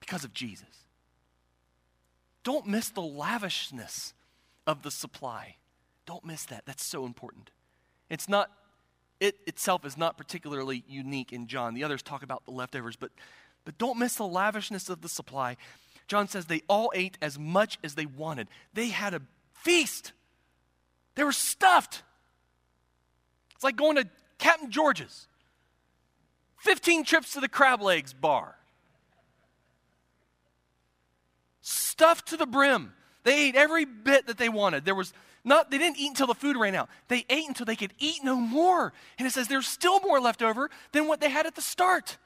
[0.00, 0.84] because of Jesus.
[2.44, 4.12] Don't miss the lavishness
[4.66, 5.56] of the supply.
[6.04, 6.66] Don't miss that.
[6.66, 7.50] That's so important.
[8.10, 8.50] It's not,
[9.18, 11.72] it itself is not particularly unique in John.
[11.72, 13.12] The others talk about the leftovers, but,
[13.64, 15.56] but don't miss the lavishness of the supply.
[16.08, 18.48] John says they all ate as much as they wanted.
[18.74, 20.12] They had a feast.
[21.14, 22.02] They were stuffed.
[23.54, 25.26] It's like going to Captain George's.
[26.58, 28.56] 15 trips to the crab legs bar.
[31.60, 32.92] Stuffed to the brim.
[33.24, 34.84] They ate every bit that they wanted.
[34.84, 36.88] There was not, they didn't eat until the food ran out.
[37.08, 38.92] They ate until they could eat no more.
[39.18, 42.18] And it says there's still more left over than what they had at the start.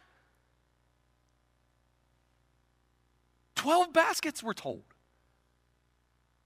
[3.61, 4.85] 12 baskets, we're told.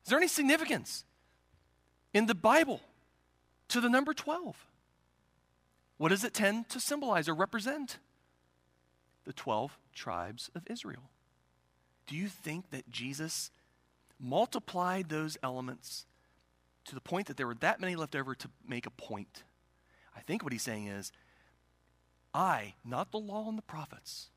[0.03, 1.05] Is there any significance
[2.12, 2.81] in the Bible
[3.68, 4.66] to the number 12?
[5.96, 7.98] What does it tend to symbolize or represent?
[9.27, 11.09] The 12 tribes of Israel.
[12.09, 13.53] Do you think that Jesus
[14.18, 16.07] multiplied those elements
[16.87, 19.44] to the point that there were that many left over to make a point.
[20.16, 21.12] I think what he's saying is,
[22.35, 24.31] I, not the law and the prophets,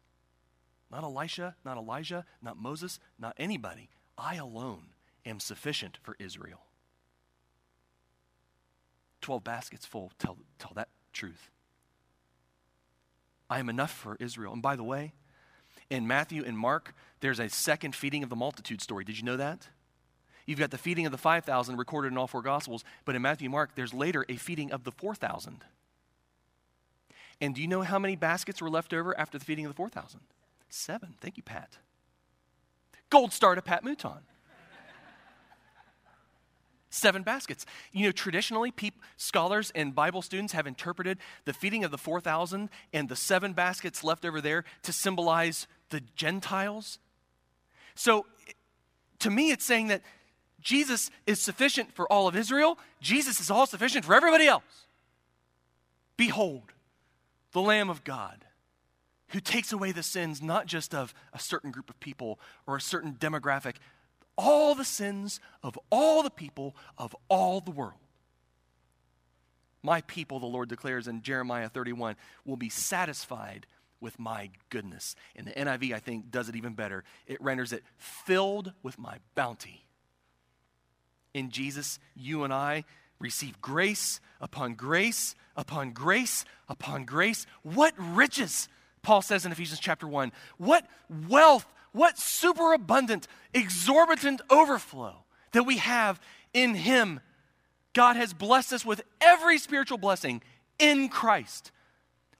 [0.91, 4.87] not Elisha, not Elijah, not Moses, not anybody, I alone
[5.25, 6.61] am sufficient for Israel.
[9.21, 11.49] Twelve baskets full tell, tell that truth.
[13.49, 14.53] I am enough for Israel.
[14.53, 15.13] And by the way,
[15.89, 19.03] in Matthew and Mark, there's a second feeding of the multitude story.
[19.03, 19.67] Did you know that?
[20.45, 23.47] You've got the feeding of the 5,000 recorded in all four Gospels, but in Matthew
[23.47, 25.63] and Mark, there's later a feeding of the 4,000.
[27.41, 29.75] And do you know how many baskets were left over after the feeding of the
[29.75, 30.21] 4,000?
[30.69, 31.15] Seven.
[31.21, 31.77] Thank you, Pat.
[33.09, 34.21] Gold star to Pat Mouton.
[36.89, 37.65] Seven baskets.
[37.91, 38.73] You know, traditionally,
[39.17, 44.03] scholars and Bible students have interpreted the feeding of the 4,000 and the seven baskets
[44.03, 46.99] left over there to symbolize the Gentiles.
[47.93, 48.25] So,
[49.19, 50.01] to me, it's saying that
[50.61, 54.87] Jesus is sufficient for all of Israel, Jesus is all sufficient for everybody else.
[56.15, 56.73] Behold,
[57.51, 58.46] the Lamb of God
[59.29, 62.81] who takes away the sins not just of a certain group of people or a
[62.81, 63.75] certain demographic,
[64.37, 67.99] all the sins of all the people of all the world.
[69.83, 73.65] My people, the Lord declares in Jeremiah 31, will be satisfied
[73.99, 75.15] with my goodness.
[75.35, 77.03] And the NIV, I think, does it even better.
[77.25, 79.87] It renders it filled with my bounty
[81.37, 82.83] in Jesus, you and I
[83.19, 87.45] receive grace upon grace upon grace upon grace.
[87.61, 88.67] What riches,
[89.07, 90.33] Paul says in Ephesians chapter 1.
[90.57, 90.85] What
[91.29, 96.19] wealth, what superabundant, exorbitant overflow that we have
[96.53, 97.21] in Him.
[97.93, 100.41] God has blessed us with every spiritual blessing
[100.77, 101.71] in Christ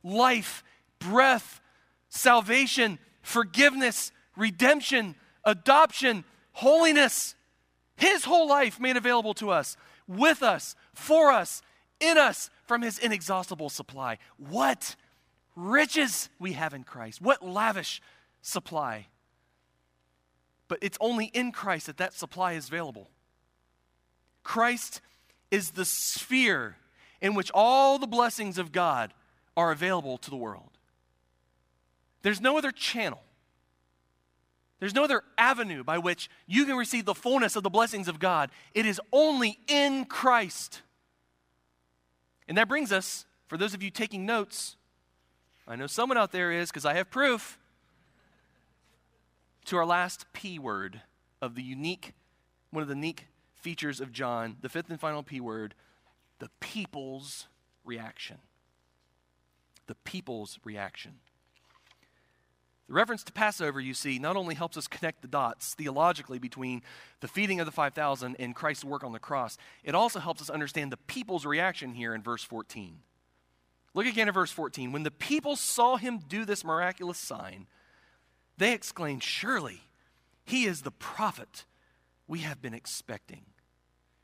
[0.03, 0.62] life,
[0.99, 1.62] breath,
[2.10, 7.36] salvation, forgiveness, redemption, adoption, holiness.
[7.95, 11.62] His whole life made available to us, with us, for us,
[12.01, 14.17] in us, from His inexhaustible supply.
[14.36, 14.97] What
[15.58, 17.22] riches we have in Christ.
[17.22, 18.02] What lavish
[18.41, 19.08] supply.
[20.67, 23.10] But it's only in Christ that that supply is available.
[24.43, 25.02] Christ
[25.52, 26.78] is the sphere
[27.22, 29.13] in which all the blessings of God
[29.58, 30.70] are available to the world.
[32.22, 33.22] There's no other channel.
[34.80, 38.20] There's no other avenue by which you can receive the fullness of the blessings of
[38.20, 38.52] God.
[38.76, 40.84] It is only in Christ.
[42.48, 44.76] And that brings us, for those of you taking notes,
[45.67, 47.58] I know someone out there is because I have proof,
[49.65, 51.01] to our last P word
[51.41, 52.13] of the unique,
[52.71, 55.76] one of the unique features of John, the fifth and final P word,
[56.39, 57.47] the people's
[57.84, 58.38] reaction.
[59.88, 61.15] The people's reaction.
[62.88, 66.82] The reference to Passover, you see, not only helps us connect the dots theologically between
[67.20, 70.49] the feeding of the 5,000 and Christ's work on the cross, it also helps us
[70.49, 72.99] understand the people's reaction here in verse 14.
[73.98, 74.91] Look again at verse 14.
[74.91, 77.66] When the people saw him do this miraculous sign,
[78.56, 79.82] they exclaimed, Surely
[80.45, 81.66] he is the prophet
[82.28, 83.41] we have been expecting.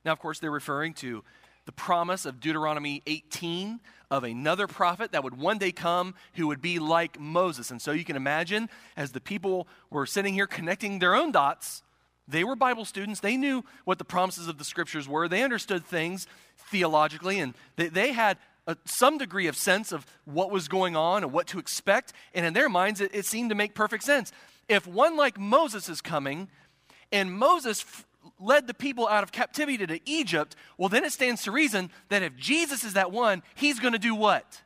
[0.05, 1.23] Now, of course, they're referring to
[1.65, 3.79] the promise of Deuteronomy 18
[4.11, 7.71] of another prophet that would one day come who would be like Moses.
[7.71, 11.81] And so you can imagine as the people were sitting here connecting their own dots,
[12.27, 13.21] they were Bible students.
[13.21, 15.27] They knew what the promises of the scriptures were.
[15.27, 20.51] They understood things theologically, and they, they had a, some degree of sense of what
[20.51, 22.13] was going on and what to expect.
[22.33, 24.31] And in their minds, it, it seemed to make perfect sense.
[24.69, 26.49] If one like Moses is coming,
[27.11, 28.05] and Moses f-
[28.39, 32.23] led the people out of captivity to Egypt, well, then it stands to reason that
[32.23, 34.61] if Jesus is that one, he's going to do what?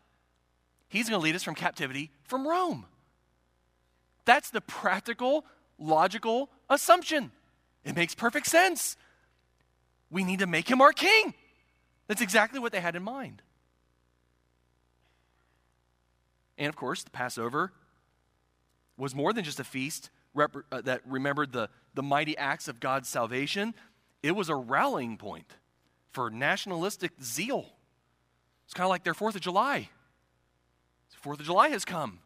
[0.89, 2.85] He's going to lead us from captivity from Rome.
[4.25, 5.45] That's the practical,
[5.79, 7.31] logical assumption.
[7.83, 8.97] It makes perfect sense.
[10.09, 11.33] We need to make him our king.
[12.07, 13.41] That's exactly what they had in mind.
[16.57, 17.71] And of course, the Passover
[18.97, 23.09] was more than just a feast uh, that remembered the, the mighty acts of God's
[23.09, 23.73] salvation,
[24.21, 25.55] it was a rallying point
[26.11, 27.65] for nationalistic zeal.
[28.65, 29.89] It's kind of like their Fourth of July.
[31.27, 32.19] Fourth of July has come.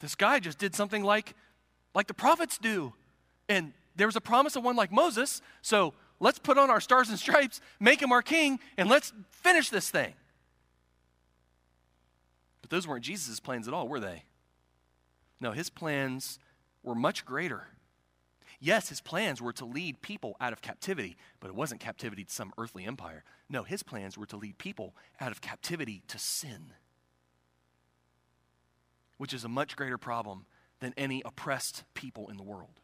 [0.00, 1.34] This guy just did something like,
[1.94, 2.92] like the prophets do.
[3.48, 7.08] And there was a promise of one like Moses, so let's put on our stars
[7.08, 10.14] and stripes, make him our king, and let's finish this thing.
[12.68, 14.24] But those weren't Jesus' plans at all, were they?
[15.40, 16.38] No, his plans
[16.82, 17.68] were much greater.
[18.60, 22.32] Yes, his plans were to lead people out of captivity, but it wasn't captivity to
[22.32, 23.24] some earthly empire.
[23.48, 26.72] No, his plans were to lead people out of captivity to sin,
[29.16, 30.44] which is a much greater problem
[30.80, 32.80] than any oppressed people in the world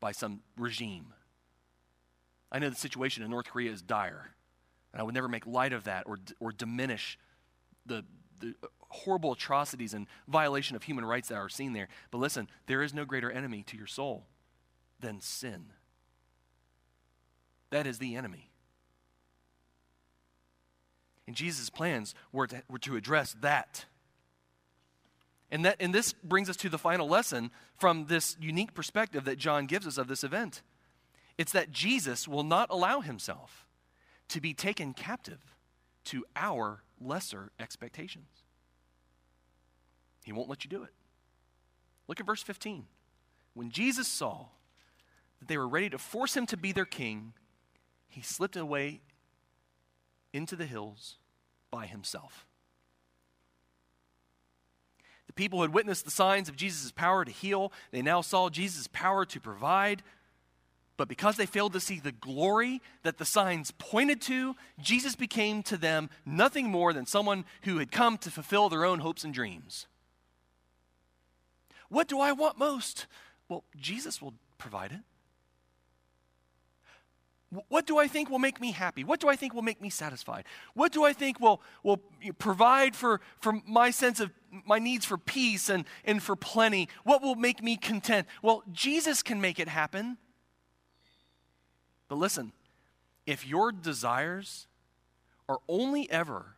[0.00, 1.14] by some regime.
[2.50, 4.34] I know the situation in North Korea is dire,
[4.92, 7.18] and I would never make light of that or, or diminish
[7.86, 8.04] the,
[8.42, 8.54] the
[8.88, 11.88] horrible atrocities and violation of human rights that are seen there.
[12.10, 14.26] But listen, there is no greater enemy to your soul
[15.00, 15.66] than sin.
[17.70, 18.50] That is the enemy.
[21.26, 23.86] And Jesus' plans were to, were to address that.
[25.50, 29.38] And, that, and this brings us to the final lesson from this unique perspective that
[29.38, 30.62] John gives us of this event.
[31.38, 33.66] It's that Jesus will not allow himself
[34.28, 35.54] to be taken captive
[36.04, 38.42] to our lesser expectations.
[40.24, 40.92] He won't let you do it.
[42.08, 42.86] Look at verse 15.
[43.54, 44.46] When Jesus saw
[45.38, 47.32] that they were ready to force him to be their king,
[48.08, 49.00] he slipped away
[50.32, 51.16] into the hills
[51.70, 52.46] by himself.
[55.26, 57.72] The people had witnessed the signs of Jesus' power to heal.
[57.90, 60.02] They now saw Jesus' power to provide.
[60.96, 65.62] But because they failed to see the glory that the signs pointed to, Jesus became
[65.64, 69.32] to them nothing more than someone who had come to fulfill their own hopes and
[69.32, 69.86] dreams.
[71.88, 73.06] What do I want most?
[73.48, 75.00] Well, Jesus will provide it.
[77.68, 79.04] What do I think will make me happy?
[79.04, 80.44] What do I think will make me satisfied?
[80.72, 81.98] What do I think will, will
[82.38, 84.30] provide for, for my sense of
[84.66, 86.88] my needs for peace and, and for plenty?
[87.04, 88.26] What will make me content?
[88.40, 90.16] Well, Jesus can make it happen.
[92.12, 92.52] But listen,
[93.24, 94.66] if your desires
[95.48, 96.56] are only ever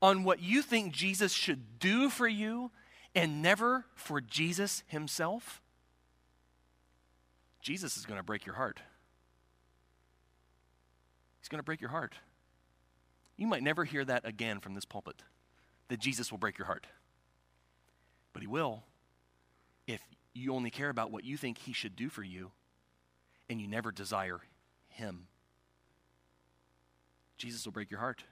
[0.00, 2.70] on what you think Jesus should do for you
[3.16, 5.60] and never for Jesus himself,
[7.62, 8.78] Jesus is going to break your heart.
[11.40, 12.14] He's going to break your heart.
[13.36, 15.20] You might never hear that again from this pulpit
[15.88, 16.86] that Jesus will break your heart.
[18.32, 18.84] But he will
[19.88, 20.00] if
[20.32, 22.52] you only care about what you think he should do for you
[23.48, 24.40] and you never desire
[24.88, 25.26] him.
[27.36, 28.24] Jesus will break your heart.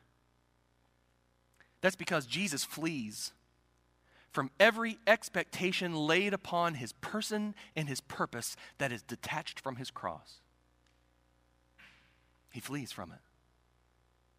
[1.81, 3.33] That's because Jesus flees
[4.31, 9.91] from every expectation laid upon his person and his purpose that is detached from his
[9.91, 10.41] cross.
[12.51, 13.19] He flees from it.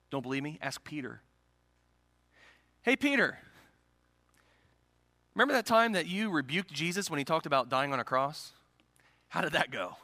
[0.10, 0.58] Don't believe me?
[0.62, 1.22] Ask Peter.
[2.82, 3.40] Hey, Peter,
[5.36, 8.52] remember that time that you rebuked Jesus when he talked about dying on a cross?
[9.30, 9.98] How did that go?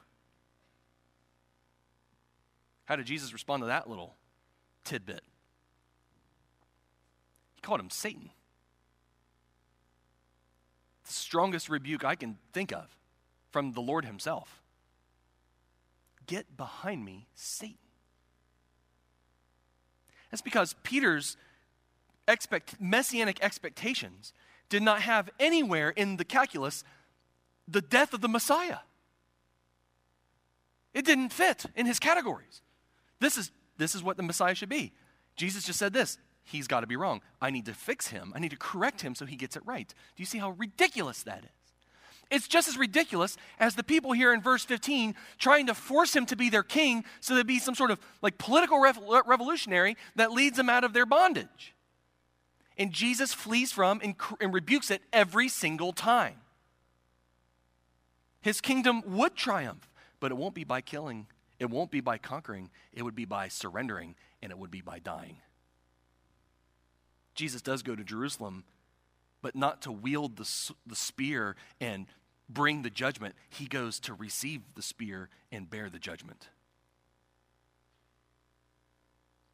[2.89, 4.17] How did Jesus respond to that little
[4.83, 5.21] tidbit?
[7.55, 8.31] He called him Satan
[11.09, 12.95] the strongest rebuke I can think of
[13.49, 14.61] from the Lord Himself.
[16.27, 17.77] Get behind me, Satan.
[20.29, 21.35] That's because Peter's
[22.27, 24.33] expect, messianic expectations
[24.69, 26.83] did not have anywhere in the calculus
[27.67, 28.79] the death of the Messiah.
[30.93, 32.61] It didn't fit in his categories.
[33.19, 34.93] This is, this is what the Messiah should be.
[35.35, 37.21] Jesus just said this he's got to be wrong.
[37.41, 38.33] I need to fix him.
[38.35, 39.87] I need to correct him so he gets it right.
[39.87, 41.49] Do you see how ridiculous that is?
[42.31, 46.25] It's just as ridiculous as the people here in verse 15 trying to force him
[46.27, 50.57] to be their king so there'd be some sort of like political revolutionary that leads
[50.57, 51.73] them out of their bondage.
[52.77, 56.35] And Jesus flees from and, and rebukes it every single time.
[58.41, 59.89] His kingdom would triumph,
[60.19, 61.27] but it won't be by killing,
[61.59, 64.99] it won't be by conquering, it would be by surrendering, and it would be by
[64.99, 65.37] dying.
[67.35, 68.63] Jesus does go to Jerusalem,
[69.41, 72.07] but not to wield the, the spear and
[72.49, 73.35] bring the judgment.
[73.49, 76.49] He goes to receive the spear and bear the judgment.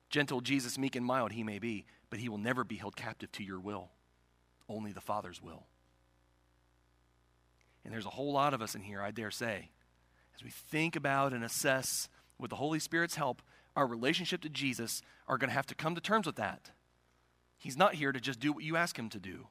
[0.10, 3.32] Gentle Jesus, meek and mild he may be, but he will never be held captive
[3.34, 3.90] to your will,
[4.70, 5.66] only the Father's will.
[7.84, 9.70] And there's a whole lot of us in here, I dare say,
[10.36, 12.10] as we think about and assess
[12.40, 13.42] with the Holy Spirit's help
[13.76, 16.72] our relationship to Jesus, are going to have to come to terms with that.
[17.58, 19.48] He's not here to just do what you ask him to do.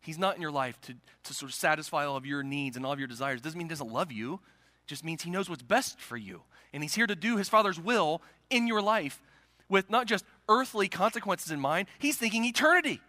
[0.00, 0.94] He's not in your life to,
[1.24, 3.40] to sort of satisfy all of your needs and all of your desires.
[3.40, 4.40] Doesn't mean he doesn't love you.
[4.86, 6.42] Just means he knows what's best for you.
[6.72, 9.20] And he's here to do his Father's will in your life
[9.68, 13.00] with not just earthly consequences in mind, he's thinking eternity.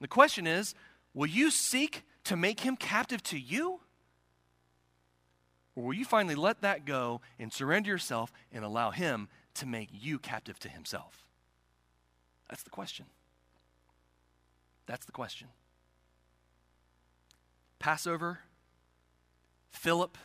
[0.00, 0.74] The question is
[1.14, 3.80] will you seek to make him captive to you?
[5.74, 9.88] Or will you finally let that go and surrender yourself and allow him to make
[9.90, 11.24] you captive to himself?
[12.50, 13.06] That's the question.
[14.84, 15.48] That's the question.
[17.78, 18.40] Passover,
[19.70, 20.18] Philip,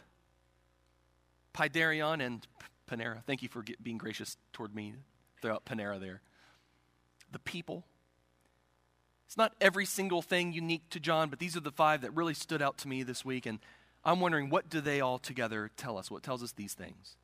[1.54, 2.46] Paidarion, and
[2.90, 3.24] Panera.
[3.26, 4.96] Thank you for get, being gracious toward me
[5.42, 6.22] throughout Panera there.
[7.32, 7.86] The people.
[9.34, 12.36] It's not every single thing unique to John, but these are the five that really
[12.36, 13.48] stood out to me this week.
[13.48, 13.58] And
[14.06, 16.12] I'm wondering, what do they all together tell us?
[16.12, 17.16] What tells us these things?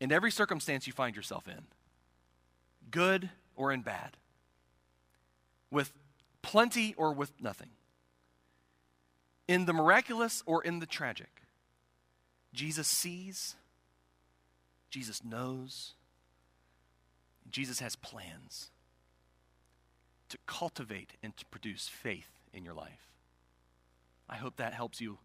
[0.00, 1.66] In every circumstance you find yourself in,
[2.90, 4.16] good or in bad,
[5.70, 5.92] with
[6.40, 7.68] plenty or with nothing,
[9.46, 11.42] in the miraculous or in the tragic,
[12.54, 13.56] Jesus sees
[14.88, 15.92] Jesus knows.
[17.50, 18.71] Jesus has plans
[20.32, 23.12] to cultivate and to produce faith in your life.
[24.28, 25.18] I hope that helps you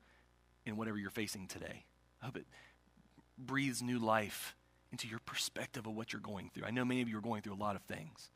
[0.66, 1.86] in whatever you're facing today.
[2.22, 2.46] I hope it
[3.38, 4.54] breathes new life
[4.92, 6.66] into your perspective of what you're going through.
[6.66, 8.30] I know many of you are going through a lot of things.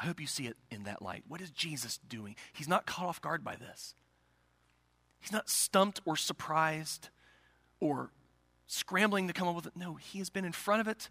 [0.00, 1.24] I hope you see it in that light.
[1.28, 2.34] What is Jesus doing?
[2.54, 3.94] He's not caught off guard by this.
[5.20, 7.10] He's not stumped or surprised
[7.78, 8.10] or
[8.66, 9.76] scrambling to come up with it.
[9.76, 11.10] No, he has been in front of it.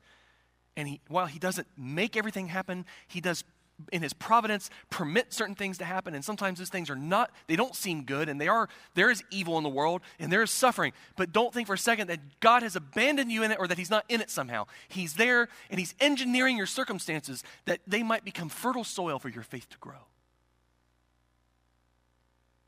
[0.76, 3.44] And he, while he doesn't make everything happen, he does,
[3.92, 6.14] in his providence, permit certain things to happen.
[6.14, 8.30] And sometimes those things are not, they don't seem good.
[8.30, 10.94] And they are, there is evil in the world and there is suffering.
[11.16, 13.78] But don't think for a second that God has abandoned you in it or that
[13.78, 14.66] he's not in it somehow.
[14.88, 19.44] He's there and he's engineering your circumstances that they might become fertile soil for your
[19.44, 20.08] faith to grow.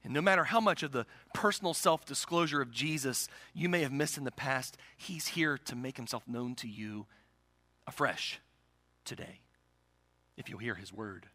[0.04, 3.92] And no matter how much of the personal self disclosure of Jesus you may have
[3.92, 7.06] missed in the past, he's here to make himself known to you
[7.86, 8.40] afresh
[9.06, 9.42] today,
[10.42, 11.28] if you'll hear his word.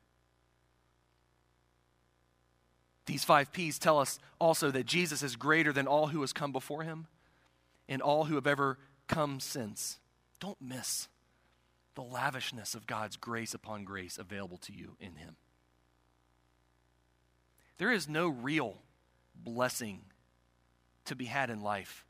[3.06, 6.52] These five P's tell us also that Jesus is greater than all who has come
[6.52, 7.06] before him
[7.88, 9.98] and all who have ever come since.
[10.40, 11.08] Don't miss
[11.94, 15.36] the lavishness of God's grace upon grace available to you in him.
[17.78, 18.78] There is no real
[19.34, 20.00] blessing
[21.04, 22.04] to be had in life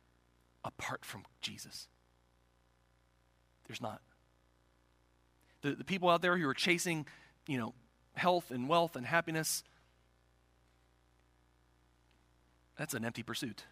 [0.65, 1.89] apart from Jesus.
[3.67, 4.01] There's not.
[5.67, 7.07] The, the people out there who are chasing,
[7.47, 7.75] you know,
[8.15, 9.65] health and wealth and happiness,
[12.79, 13.65] that's an empty pursuit.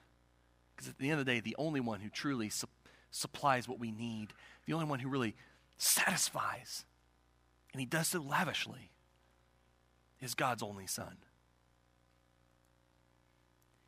[0.74, 2.66] Because at the end of the day, the only one who truly su-
[3.10, 4.32] supplies what we need,
[4.66, 5.36] the only one who really
[5.76, 6.84] satisfies,
[7.72, 8.90] and he does so lavishly,
[10.20, 11.18] is God's only Son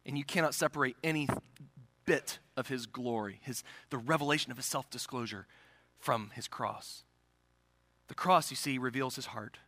[0.07, 1.29] and you cannot separate any
[2.07, 5.47] bit of his glory, his, the revelation of his self disclosure
[5.99, 7.03] from his cross.
[8.09, 9.59] The cross, you see, reveals his heart.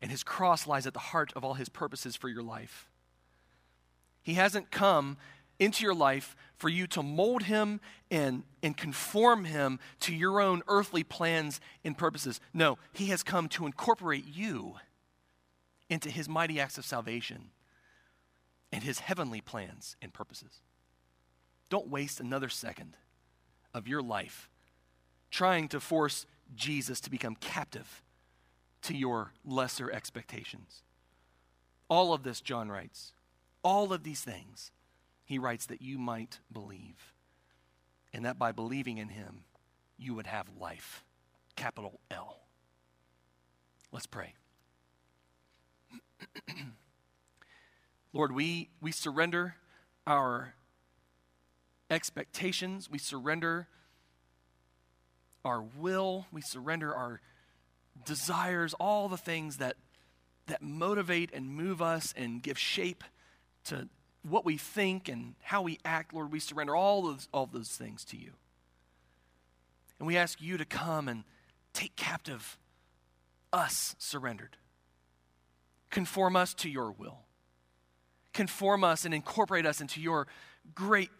[0.00, 2.88] And his cross lies at the heart of all his purposes for your life.
[4.22, 5.16] He hasn't come
[5.58, 10.62] into your life for you to mold him and, and conform him to your own
[10.68, 12.40] earthly plans and purposes.
[12.54, 14.76] No, he has come to incorporate you
[15.90, 17.50] into his mighty acts of salvation
[18.70, 20.60] and his heavenly plans and purposes.
[21.70, 22.96] Don't waste another second
[23.74, 24.48] of your life
[25.30, 28.02] trying to force Jesus to become captive
[28.82, 30.82] to your lesser expectations.
[31.88, 33.12] All of this, John writes,
[33.62, 34.70] all of these things,
[35.24, 37.12] he writes that you might believe,
[38.12, 39.44] and that by believing in him,
[39.98, 41.04] you would have life.
[41.56, 42.38] Capital L.
[43.90, 44.34] Let's pray.
[48.12, 49.56] Lord, we, we surrender
[50.06, 50.54] our
[51.90, 53.68] expectations, we surrender
[55.48, 57.20] our will, we surrender our
[58.04, 59.76] desires, all the things that,
[60.46, 63.02] that motivate and move us and give shape
[63.64, 63.88] to
[64.22, 68.04] what we think and how we act, Lord, we surrender all those, all those things
[68.06, 68.32] to you.
[69.98, 71.24] And we ask you to come and
[71.72, 72.58] take captive
[73.52, 74.56] us surrendered.
[75.90, 77.20] Conform us to your will.
[78.32, 80.26] Conform us and incorporate us into your
[80.74, 81.10] great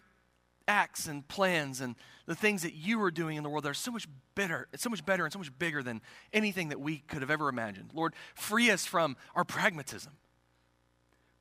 [0.69, 1.97] acts and plans and
[2.27, 4.91] the things that you are doing in the world that are so much better, so
[4.91, 6.01] much better and so much bigger than
[6.33, 7.91] anything that we could have ever imagined.
[7.95, 10.13] Lord, free us from our pragmatism,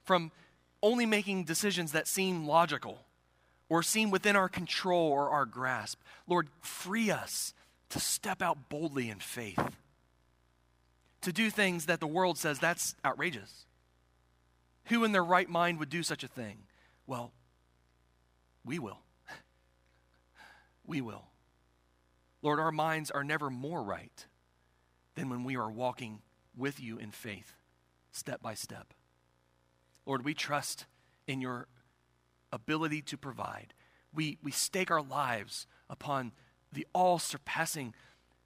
[0.03, 0.31] from
[0.81, 2.99] only making decisions that seem logical
[3.69, 5.99] or seem within our control or our grasp.
[6.25, 7.53] Lord, free us
[7.89, 9.59] to step out boldly in faith,
[11.21, 13.65] to do things that the world says that's outrageous.
[14.85, 16.59] Who in their right mind would do such a thing?
[17.05, 17.33] Well,
[18.63, 19.01] we will
[20.87, 21.25] we will.
[22.41, 24.25] Lord, our minds are never more right
[25.15, 26.21] than when we are walking
[26.55, 27.55] with you in faith,
[28.11, 28.93] step by step.
[30.05, 30.85] Lord, we trust
[31.27, 31.67] in your
[32.51, 33.73] ability to provide.
[34.13, 36.31] We, we stake our lives upon
[36.71, 37.93] the all surpassing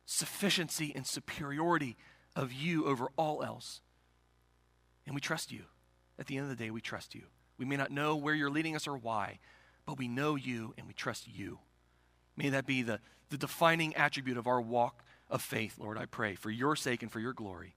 [0.05, 1.95] sufficiency and superiority
[2.35, 3.81] of you over all else.
[5.05, 5.63] And we trust you.
[6.17, 7.23] At the end of the day, we trust you.
[7.57, 9.39] We may not know where you're leading us or why,
[9.85, 11.59] but we know you and we trust you.
[12.41, 16.33] May that be the, the defining attribute of our walk of faith, Lord, I pray,
[16.33, 17.75] for your sake and for your glory.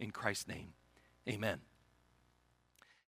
[0.00, 0.72] In Christ's name,
[1.28, 1.60] amen.